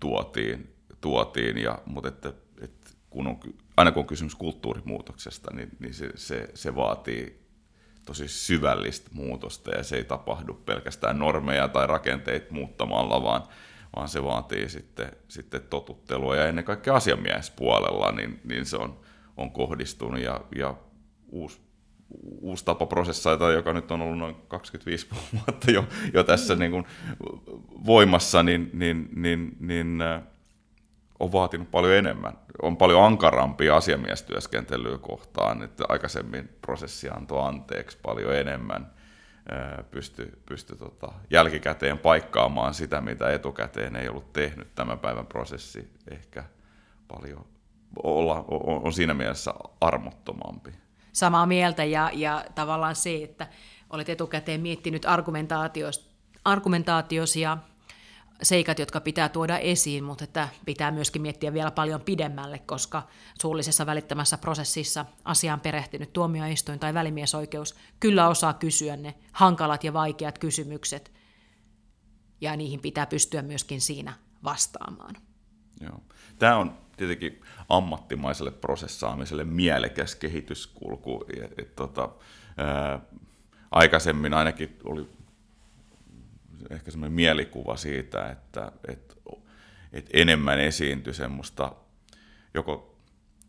tuotiin, 0.00 0.74
tuotiin 1.00 1.58
ja, 1.58 1.82
mutta 1.86 2.08
että, 2.08 2.32
että 2.60 2.90
kun 3.16 3.26
on, 3.26 3.40
aina 3.76 3.92
kun 3.92 4.00
on 4.00 4.06
kysymys 4.06 4.34
kulttuurimuutoksesta, 4.34 5.54
niin, 5.54 5.68
niin 5.78 5.94
se, 5.94 6.10
se, 6.14 6.48
se 6.54 6.74
vaatii 6.74 7.46
tosi 8.06 8.28
syvällistä 8.28 9.10
muutosta 9.12 9.70
ja 9.70 9.82
se 9.82 9.96
ei 9.96 10.04
tapahdu 10.04 10.54
pelkästään 10.54 11.18
normeja 11.18 11.68
tai 11.68 11.86
rakenteita 11.86 12.54
muuttamalla, 12.54 13.22
vaan, 13.22 13.42
vaan 13.96 14.08
se 14.08 14.24
vaatii 14.24 14.68
sitten, 14.68 15.12
sitten 15.28 15.62
totuttelua. 15.62 16.36
Ja 16.36 16.46
ennen 16.46 16.64
kaikkea 16.64 16.94
asiamiespuolella, 16.94 18.12
niin, 18.12 18.40
niin 18.44 18.66
se 18.66 18.76
on, 18.76 19.00
on 19.36 19.50
kohdistunut 19.50 20.20
ja, 20.20 20.40
ja 20.56 20.74
uusi 21.28 21.60
uusi 22.40 22.64
tapa 22.64 22.86
prosessoida, 22.86 23.52
joka 23.52 23.72
nyt 23.72 23.90
on 23.90 24.02
ollut 24.02 24.18
noin 24.18 24.36
25 24.48 25.06
vuotta 25.32 25.70
jo, 25.70 25.84
jo 26.14 26.24
tässä 26.24 26.54
niin 26.54 26.70
kuin 26.70 26.84
voimassa, 27.86 28.42
niin, 28.42 28.70
niin, 28.72 29.08
niin, 29.14 29.56
niin 29.60 30.00
äh, 30.00 30.22
on 31.20 31.32
vaatinut 31.32 31.70
paljon 31.70 31.94
enemmän. 31.94 32.38
On 32.62 32.76
paljon 32.76 33.04
ankarampia 33.04 33.76
asiamiestyöskentelyä 33.76 34.98
kohtaan, 34.98 35.62
että 35.62 35.84
aikaisemmin 35.88 36.48
prosessi 36.60 37.08
antoi 37.08 37.48
anteeksi 37.48 37.98
paljon 38.02 38.36
enemmän, 38.36 38.90
pysty, 39.90 40.38
pysty 40.46 40.76
tota, 40.76 41.12
jälkikäteen 41.30 41.98
paikkaamaan 41.98 42.74
sitä, 42.74 43.00
mitä 43.00 43.30
etukäteen 43.30 43.96
ei 43.96 44.08
ollut 44.08 44.32
tehnyt. 44.32 44.74
Tämän 44.74 44.98
päivän 44.98 45.26
prosessi 45.26 45.90
ehkä 46.10 46.44
paljon 47.08 47.46
olla, 48.02 48.44
on, 48.48 48.82
on 48.84 48.92
siinä 48.92 49.14
mielessä 49.14 49.54
armottomampi 49.80 50.72
samaa 51.16 51.46
mieltä 51.46 51.84
ja, 51.84 52.10
ja 52.14 52.44
tavallaan 52.54 52.94
se, 52.94 53.22
että 53.22 53.46
olet 53.90 54.08
etukäteen 54.08 54.60
miettinyt 54.60 55.06
argumentaatios 56.44 57.36
ja 57.36 57.58
seikat, 58.42 58.78
jotka 58.78 59.00
pitää 59.00 59.28
tuoda 59.28 59.58
esiin, 59.58 60.04
mutta 60.04 60.24
että 60.24 60.48
pitää 60.66 60.90
myöskin 60.90 61.22
miettiä 61.22 61.52
vielä 61.52 61.70
paljon 61.70 62.00
pidemmälle, 62.00 62.58
koska 62.58 63.02
suullisessa 63.40 63.86
välittämässä 63.86 64.38
prosessissa 64.38 65.04
asiaan 65.24 65.60
perehtynyt 65.60 66.12
tuomioistuin 66.12 66.78
tai 66.78 66.94
välimiesoikeus 66.94 67.74
kyllä 68.00 68.28
osaa 68.28 68.54
kysyä 68.54 68.96
ne 68.96 69.14
hankalat 69.32 69.84
ja 69.84 69.92
vaikeat 69.92 70.38
kysymykset, 70.38 71.12
ja 72.40 72.56
niihin 72.56 72.80
pitää 72.80 73.06
pystyä 73.06 73.42
myöskin 73.42 73.80
siinä 73.80 74.12
vastaamaan. 74.44 75.14
Joo. 75.80 76.00
Tämä 76.38 76.56
on 76.56 76.78
tietenkin 76.96 77.40
ammattimaiselle 77.68 78.50
prosessaamiselle 78.50 79.44
mielekäs 79.44 80.14
kehityskulku. 80.14 81.24
Et, 81.42 81.58
et, 81.58 81.76
tota, 81.76 82.08
ää, 82.56 83.00
aikaisemmin 83.70 84.34
ainakin 84.34 84.76
oli 84.84 85.08
ehkä 86.70 86.90
semmoinen 86.90 87.14
mielikuva 87.14 87.76
siitä, 87.76 88.30
että, 88.30 88.72
että, 88.88 89.14
että 89.92 90.10
enemmän 90.14 90.60
esiintyi 90.60 91.14
semmoista 91.14 91.72
joko 92.54 92.96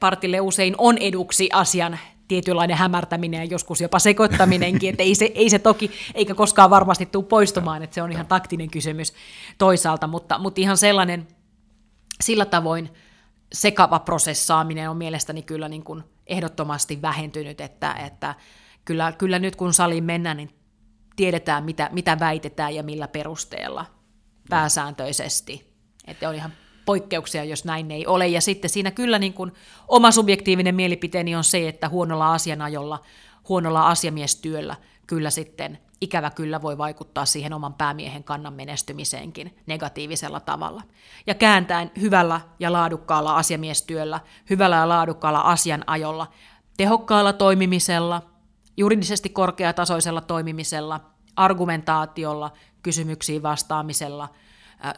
partille 0.00 0.40
usein 0.40 0.74
on 0.78 0.98
eduksi 0.98 1.48
asian 1.52 1.98
tietynlainen 2.28 2.76
hämärtäminen 2.76 3.38
ja 3.38 3.44
joskus 3.44 3.80
jopa 3.80 3.98
sekoittaminenkin, 3.98 4.90
että 4.90 5.02
ei 5.02 5.14
se, 5.14 5.32
ei 5.34 5.50
se 5.50 5.58
toki, 5.58 5.90
eikä 6.14 6.34
koskaan 6.34 6.70
varmasti 6.70 7.06
tule 7.06 7.24
poistumaan, 7.24 7.82
että 7.82 7.94
se 7.94 8.02
on 8.02 8.12
ihan 8.12 8.26
taktinen 8.26 8.70
kysymys 8.70 9.12
toisaalta, 9.58 10.06
mutta, 10.06 10.38
mutta 10.38 10.60
ihan 10.60 10.76
sellainen 10.76 11.28
sillä 12.20 12.44
tavoin 12.44 12.90
sekava 13.52 13.98
prosessaaminen 13.98 14.90
on 14.90 14.96
mielestäni 14.96 15.42
kyllä 15.42 15.68
niin 15.68 15.84
kuin 15.84 16.04
ehdottomasti 16.26 17.02
vähentynyt, 17.02 17.60
että, 17.60 17.92
että 17.92 18.34
kyllä, 18.84 19.12
kyllä 19.12 19.38
nyt 19.38 19.56
kun 19.56 19.74
saliin 19.74 20.04
mennään, 20.04 20.36
niin 20.36 20.50
tiedetään 21.16 21.64
mitä, 21.64 21.88
mitä 21.92 22.18
väitetään 22.18 22.74
ja 22.74 22.82
millä 22.82 23.08
perusteella 23.08 23.86
pääsääntöisesti. 24.50 25.74
Että 26.06 26.28
on 26.28 26.34
ihan 26.34 26.52
poikkeuksia, 26.88 27.44
jos 27.44 27.64
näin 27.64 27.90
ei 27.90 28.06
ole. 28.06 28.28
Ja 28.28 28.40
sitten 28.40 28.70
siinä 28.70 28.90
kyllä 28.90 29.18
niin 29.18 29.32
kuin 29.32 29.52
oma 29.88 30.10
subjektiivinen 30.10 30.74
mielipiteeni 30.74 31.36
on 31.36 31.44
se, 31.44 31.68
että 31.68 31.88
huonolla 31.88 32.32
asianajolla, 32.32 33.00
huonolla 33.48 33.88
asiamiestyöllä 33.88 34.76
kyllä 35.06 35.30
sitten 35.30 35.78
ikävä 36.00 36.30
kyllä 36.30 36.62
voi 36.62 36.78
vaikuttaa 36.78 37.24
siihen 37.24 37.52
oman 37.52 37.74
päämiehen 37.74 38.24
kannan 38.24 38.52
menestymiseenkin 38.52 39.58
negatiivisella 39.66 40.40
tavalla. 40.40 40.82
Ja 41.26 41.34
kääntäen 41.34 41.90
hyvällä 42.00 42.40
ja 42.58 42.72
laadukkaalla 42.72 43.36
asiamiestyöllä, 43.36 44.20
hyvällä 44.50 44.76
ja 44.76 44.88
laadukkaalla 44.88 45.40
asianajolla, 45.40 46.26
tehokkaalla 46.76 47.32
toimimisella, 47.32 48.22
juridisesti 48.76 49.28
korkeatasoisella 49.28 50.20
toimimisella, 50.20 51.00
argumentaatiolla, 51.36 52.52
kysymyksiin 52.82 53.42
vastaamisella 53.42 54.28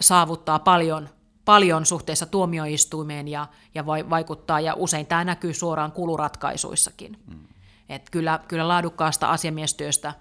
saavuttaa 0.00 0.58
paljon 0.58 1.08
paljon 1.44 1.86
suhteessa 1.86 2.26
tuomioistuimeen 2.26 3.28
ja, 3.28 3.46
ja 3.74 3.86
vaikuttaa, 3.86 4.60
ja 4.60 4.74
usein 4.74 5.06
tämä 5.06 5.24
näkyy 5.24 5.54
suoraan 5.54 5.92
kuluratkaisuissakin. 5.92 7.18
Mm. 7.26 7.44
Et 7.88 8.10
kyllä, 8.10 8.40
kyllä 8.48 8.68
laadukkaasta 8.68 9.30
asiamiestyöstä 9.30 10.14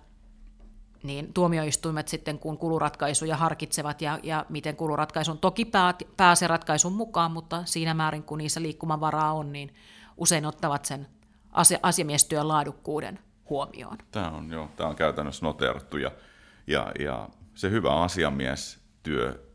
niin 1.03 1.33
tuomioistuimet 1.33 2.07
sitten, 2.07 2.39
kun 2.39 2.57
kuluratkaisuja 2.57 3.37
harkitsevat 3.37 4.01
ja, 4.01 4.19
ja 4.23 4.45
miten 4.49 4.75
kuluratkaisun 4.75 5.37
toki 5.37 5.65
pää, 5.65 5.93
pääsee 6.17 6.47
ratkaisun 6.47 6.93
mukaan, 6.93 7.31
mutta 7.31 7.61
siinä 7.65 7.93
määrin, 7.93 8.23
kun 8.23 8.37
niissä 8.37 8.61
liikkumavaraa 8.61 9.33
on, 9.33 9.51
niin 9.51 9.73
usein 10.17 10.45
ottavat 10.45 10.85
sen 10.85 11.07
asia, 11.51 11.79
asiamiestyön 11.83 12.47
laadukkuuden 12.47 13.19
huomioon. 13.49 13.97
Tämä 14.11 14.29
on, 14.29 14.51
joo, 14.51 14.69
tämä 14.75 14.89
on 14.89 14.95
käytännössä 14.95 15.45
noterattu 15.45 15.97
ja, 15.97 16.11
ja, 16.67 16.91
ja 16.99 17.29
se 17.55 17.69
hyvä 17.69 18.01
asiamiestyö 18.01 19.48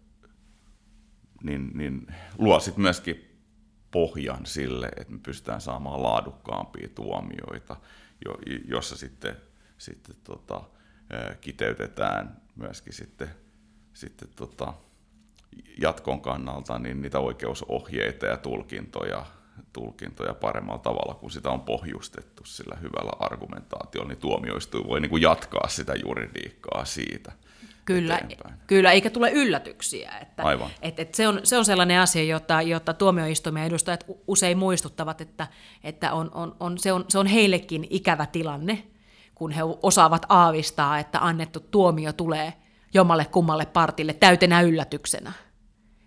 niin, 1.45 1.71
niin 1.75 2.07
luo 2.39 2.61
sitten 2.61 2.83
myöskin 2.83 3.35
pohjan 3.91 4.47
sille, 4.47 4.89
että 4.97 5.13
me 5.13 5.19
pystytään 5.23 5.61
saamaan 5.61 6.03
laadukkaampia 6.03 6.89
tuomioita, 6.95 7.77
jo, 8.25 8.39
jossa 8.65 8.97
sitten, 8.97 9.37
sitten 9.79 10.17
tota, 10.25 10.63
kiteytetään 11.41 12.43
myöskin 12.57 12.93
sitten, 12.93 13.29
sitten 13.93 14.29
tota, 14.37 14.75
jatkon 15.81 16.21
kannalta 16.21 16.79
niin 16.79 17.03
niitä 17.03 17.19
oikeusohjeita 17.19 18.27
ja 18.27 18.37
tulkintoja, 18.37 19.27
tulkintoja 19.73 20.35
paremmalla 20.35 20.79
tavalla, 20.79 21.15
kun 21.15 21.31
sitä 21.31 21.51
on 21.51 21.61
pohjustettu 21.61 22.45
sillä 22.45 22.77
hyvällä 22.77 23.13
argumentaatiolla, 23.19 24.09
niin 24.09 24.19
tuomioistuin 24.19 24.89
voi 24.89 25.01
niin 25.01 25.11
kuin 25.11 25.23
jatkaa 25.23 25.69
sitä 25.69 25.95
juridiikkaa 25.95 26.85
siitä. 26.85 27.33
Kyllä, 27.85 28.21
kyllä, 28.67 28.93
eikä 28.93 29.11
tule 29.11 29.31
yllätyksiä. 29.31 30.13
Että, 30.23 30.43
Aivan. 30.43 30.71
Et, 30.83 31.01
et 31.01 31.15
se, 31.15 31.29
on, 31.29 31.41
se 31.45 31.59
on 31.59 31.65
sellainen 31.65 32.01
asia, 32.01 32.25
jota, 32.25 32.63
jota 32.63 32.95
tuomioistuimien 32.95 33.67
edustajat 33.67 34.05
usein 34.27 34.59
muistuttavat, 34.59 35.21
että, 35.21 35.47
että 35.85 36.13
on, 36.13 36.31
on, 36.35 36.57
on, 36.61 36.79
se, 36.79 36.93
on, 36.93 37.05
se 37.09 37.19
on 37.19 37.27
heillekin 37.27 37.87
ikävä 37.91 38.27
tilanne, 38.27 38.85
kun 39.35 39.51
he 39.51 39.61
osaavat 39.83 40.27
aavistaa, 40.29 40.99
että 40.99 41.19
annettu 41.19 41.61
tuomio 41.61 42.13
tulee 42.13 42.53
jommalle 42.95 43.25
kummalle 43.25 43.67
partille 43.67 44.13
täytenä 44.13 44.61
yllätyksenä, 44.61 45.33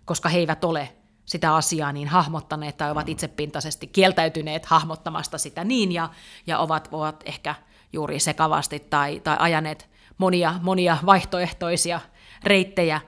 koska 0.04 0.28
he 0.28 0.38
eivät 0.38 0.64
ole 0.64 0.88
sitä 1.24 1.54
asiaa 1.54 1.92
niin 1.92 2.08
hahmottaneet 2.08 2.76
tai 2.76 2.90
ovat 2.90 3.08
itsepintaisesti 3.08 3.86
kieltäytyneet 3.86 4.66
hahmottamasta 4.66 5.38
sitä 5.38 5.64
niin 5.64 5.92
ja, 5.92 6.10
ja 6.46 6.58
ovat, 6.58 6.88
ovat 6.92 7.22
ehkä 7.26 7.54
juuri 7.92 8.20
sekavasti 8.20 8.80
tai, 8.80 9.20
tai 9.20 9.36
ajaneet 9.40 9.88
monia, 10.18 10.54
monia 10.62 10.98
vaihtoehtoisia 11.06 12.00
reittejä 12.44 13.00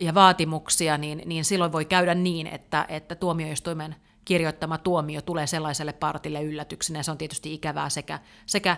ja 0.00 0.14
vaatimuksia, 0.14 0.98
niin, 0.98 1.22
niin 1.26 1.44
silloin 1.44 1.72
voi 1.72 1.84
käydä 1.84 2.14
niin, 2.14 2.46
että, 2.46 2.86
että 2.88 3.14
tuomioistuimen 3.14 3.94
kirjoittama 4.24 4.78
tuomio 4.78 5.22
tulee 5.22 5.46
sellaiselle 5.46 5.92
partille 5.92 6.42
yllätyksenä, 6.42 7.02
se 7.02 7.10
on 7.10 7.18
tietysti 7.18 7.54
ikävää 7.54 7.88
sekä, 7.88 8.18
sekä 8.46 8.76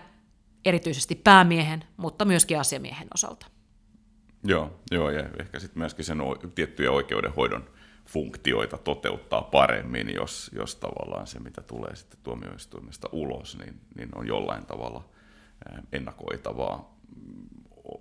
erityisesti 0.65 1.15
päämiehen, 1.15 1.85
mutta 1.97 2.25
myöskin 2.25 2.61
asiamiehen 2.61 3.09
osalta. 3.15 3.47
Joo, 4.45 4.81
joo 4.91 5.11
ja 5.11 5.25
ehkä 5.41 5.59
sitten 5.59 5.79
myöskin 5.79 6.05
sen 6.05 6.19
tiettyjä 6.55 6.91
oikeudenhoidon 6.91 7.65
funktioita 8.07 8.79
toteuttaa 8.79 9.43
paremmin, 9.43 10.15
jos, 10.15 10.51
jos 10.55 10.77
tavallaan 10.77 11.27
se, 11.27 11.39
mitä 11.39 11.63
tulee 11.63 11.97
sitten 11.97 12.21
tuomioistuimesta 12.23 13.09
ulos, 13.13 13.59
niin, 13.59 13.81
niin 13.97 14.09
on 14.15 14.27
jollain 14.27 14.67
tavalla 14.67 15.09
ennakoitavaa 15.93 16.97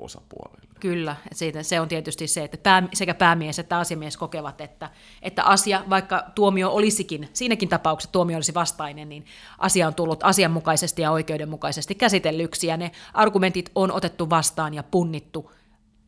osapuolille. 0.10 0.70
Kyllä, 0.80 1.16
siitä, 1.32 1.64
se 1.64 1.80
on 1.80 1.88
tietysti 1.88 2.28
se, 2.28 2.44
että 2.44 2.58
pää, 2.58 2.84
sekä 2.94 3.14
päämies 3.14 3.60
että 3.60 3.78
asiamies 3.78 4.18
kokevat, 4.18 4.62
että, 4.62 4.90
että 5.22 5.44
asia, 5.44 5.84
vaikka 5.90 6.24
tuomio 6.36 6.70
olisikin, 6.70 7.30
siinäkin 7.34 7.70
tapauksessa 7.70 8.12
tuomio 8.12 8.38
olisi 8.38 8.54
vastainen, 8.54 9.10
niin 9.10 9.26
asia 9.58 9.88
on 9.88 9.96
tullut 9.96 10.24
asianmukaisesti 10.24 11.02
ja 11.02 11.12
oikeudenmukaisesti 11.12 11.96
käsitellyksi, 11.96 12.68
ja 12.68 12.78
ne 12.78 12.92
argumentit 13.14 13.72
on 13.76 13.92
otettu 13.92 14.30
vastaan 14.30 14.74
ja 14.74 14.84
punnittu, 14.84 15.52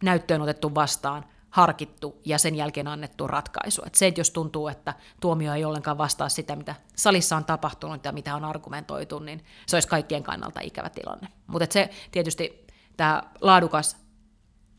näyttöön 0.04 0.42
otettu 0.42 0.76
vastaan, 0.76 1.26
harkittu 1.50 2.22
ja 2.26 2.38
sen 2.38 2.56
jälkeen 2.56 2.88
annettu 2.88 3.28
ratkaisu. 3.28 3.82
Et 3.86 3.96
se, 3.96 4.08
että 4.08 4.20
jos 4.20 4.32
tuntuu, 4.32 4.68
että 4.68 4.94
tuomio 5.20 5.54
ei 5.54 5.66
ollenkaan 5.66 5.98
vastaa 5.98 6.30
sitä, 6.30 6.56
mitä 6.56 6.76
salissa 6.96 7.38
on 7.38 7.46
tapahtunut 7.46 8.06
ja 8.06 8.12
mitä 8.12 8.36
on 8.36 8.46
argumentoitu, 8.46 9.20
niin 9.20 9.46
se 9.68 9.76
olisi 9.76 9.88
kaikkien 9.88 10.24
kannalta 10.24 10.60
ikävä 10.64 10.90
tilanne. 10.90 11.28
Mutta 11.48 11.68
se 11.74 11.90
tietysti 12.12 12.66
tämä 12.98 13.24
laadukas, 13.42 13.98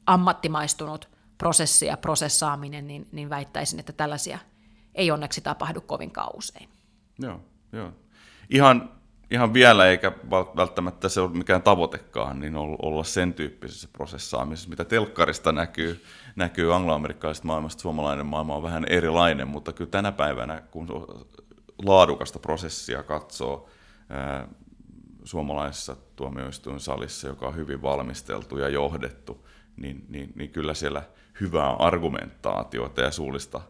ammattimaistunut 0.07 1.09
prosessi 1.39 1.87
ja 1.87 1.97
prosessaaminen, 1.97 2.87
niin, 2.87 3.09
niin 3.13 3.31
väittäisin, 3.31 3.81
että 3.81 3.93
tällaisia 3.93 4.39
ei 4.95 5.11
onneksi 5.11 5.41
tapahdu 5.41 5.81
kovin 5.81 6.13
usein. 6.35 6.69
Joo, 7.19 7.41
joo. 7.73 7.93
Ihan, 8.51 8.91
ihan 9.31 9.55
vielä, 9.55 9.87
eikä 9.87 10.13
välttämättä 10.31 11.09
se 11.09 11.21
ole 11.21 11.31
mikään 11.31 11.63
tavoitekaan, 11.63 12.41
niin 12.41 12.57
olla 12.57 13.05
sen 13.05 13.35
tyyppisessä 13.35 13.89
prosessaamisessa, 13.93 14.71
mitä 14.71 14.85
telkkarista 14.85 15.53
näkyy, 15.53 16.05
näkyy 16.37 16.75
angloamerikkalaisesta 16.75 17.47
maailmasta, 17.47 17.83
suomalainen 17.83 18.27
maailma 18.27 18.57
on 18.57 18.63
vähän 18.63 18.85
erilainen, 18.89 19.49
mutta 19.49 19.73
kyllä 19.73 19.91
tänä 19.91 20.13
päivänä, 20.13 20.63
kun 20.71 20.89
laadukasta 21.85 22.39
prosessia 22.39 23.03
katsoo, 23.03 23.69
suomalaisessa 25.25 25.97
tuomioistuinsalissa, 26.17 27.29
joka 27.29 27.47
on 27.47 27.57
hyvin 27.57 27.83
valmisteltu 27.83 28.59
ja 28.59 28.69
johdettu, 28.69 29.47
niin, 29.77 30.05
niin, 30.09 30.33
niin 30.35 30.51
kyllä 30.51 30.75
siellä 30.75 31.03
hyvää 31.41 31.71
argumentaatiota 31.71 33.01
ja 33.01 33.11
suullista 33.11 33.61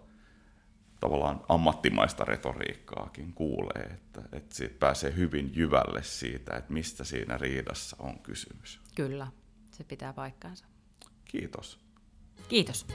tavallaan 1.00 1.40
ammattimaista 1.48 2.24
retoriikkaakin 2.24 3.32
kuulee, 3.32 3.82
että, 3.82 4.22
että 4.32 4.54
siitä 4.54 4.74
pääsee 4.78 5.16
hyvin 5.16 5.52
jyvälle 5.54 6.02
siitä, 6.02 6.56
että 6.56 6.72
mistä 6.72 7.04
siinä 7.04 7.38
riidassa 7.38 7.96
on 7.98 8.18
kysymys. 8.18 8.80
Kyllä, 8.94 9.26
se 9.70 9.84
pitää 9.84 10.12
paikkaansa. 10.12 10.66
Kiitos. 11.24 11.78
Kiitos. 12.48 12.86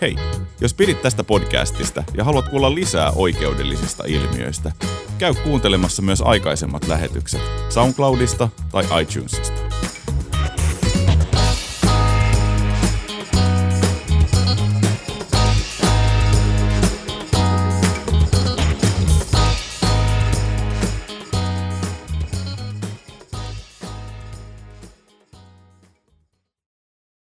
Hei, 0.00 0.16
jos 0.60 0.74
pidit 0.74 1.02
tästä 1.02 1.24
podcastista 1.24 2.04
ja 2.16 2.24
haluat 2.24 2.48
kuulla 2.48 2.74
lisää 2.74 3.10
oikeudellisista 3.10 4.04
ilmiöistä, 4.06 4.72
käy 5.18 5.34
kuuntelemassa 5.34 6.02
myös 6.02 6.22
aikaisemmat 6.22 6.88
lähetykset 6.88 7.40
SoundCloudista 7.68 8.48
tai 8.72 8.84
iTunesista. 9.02 9.65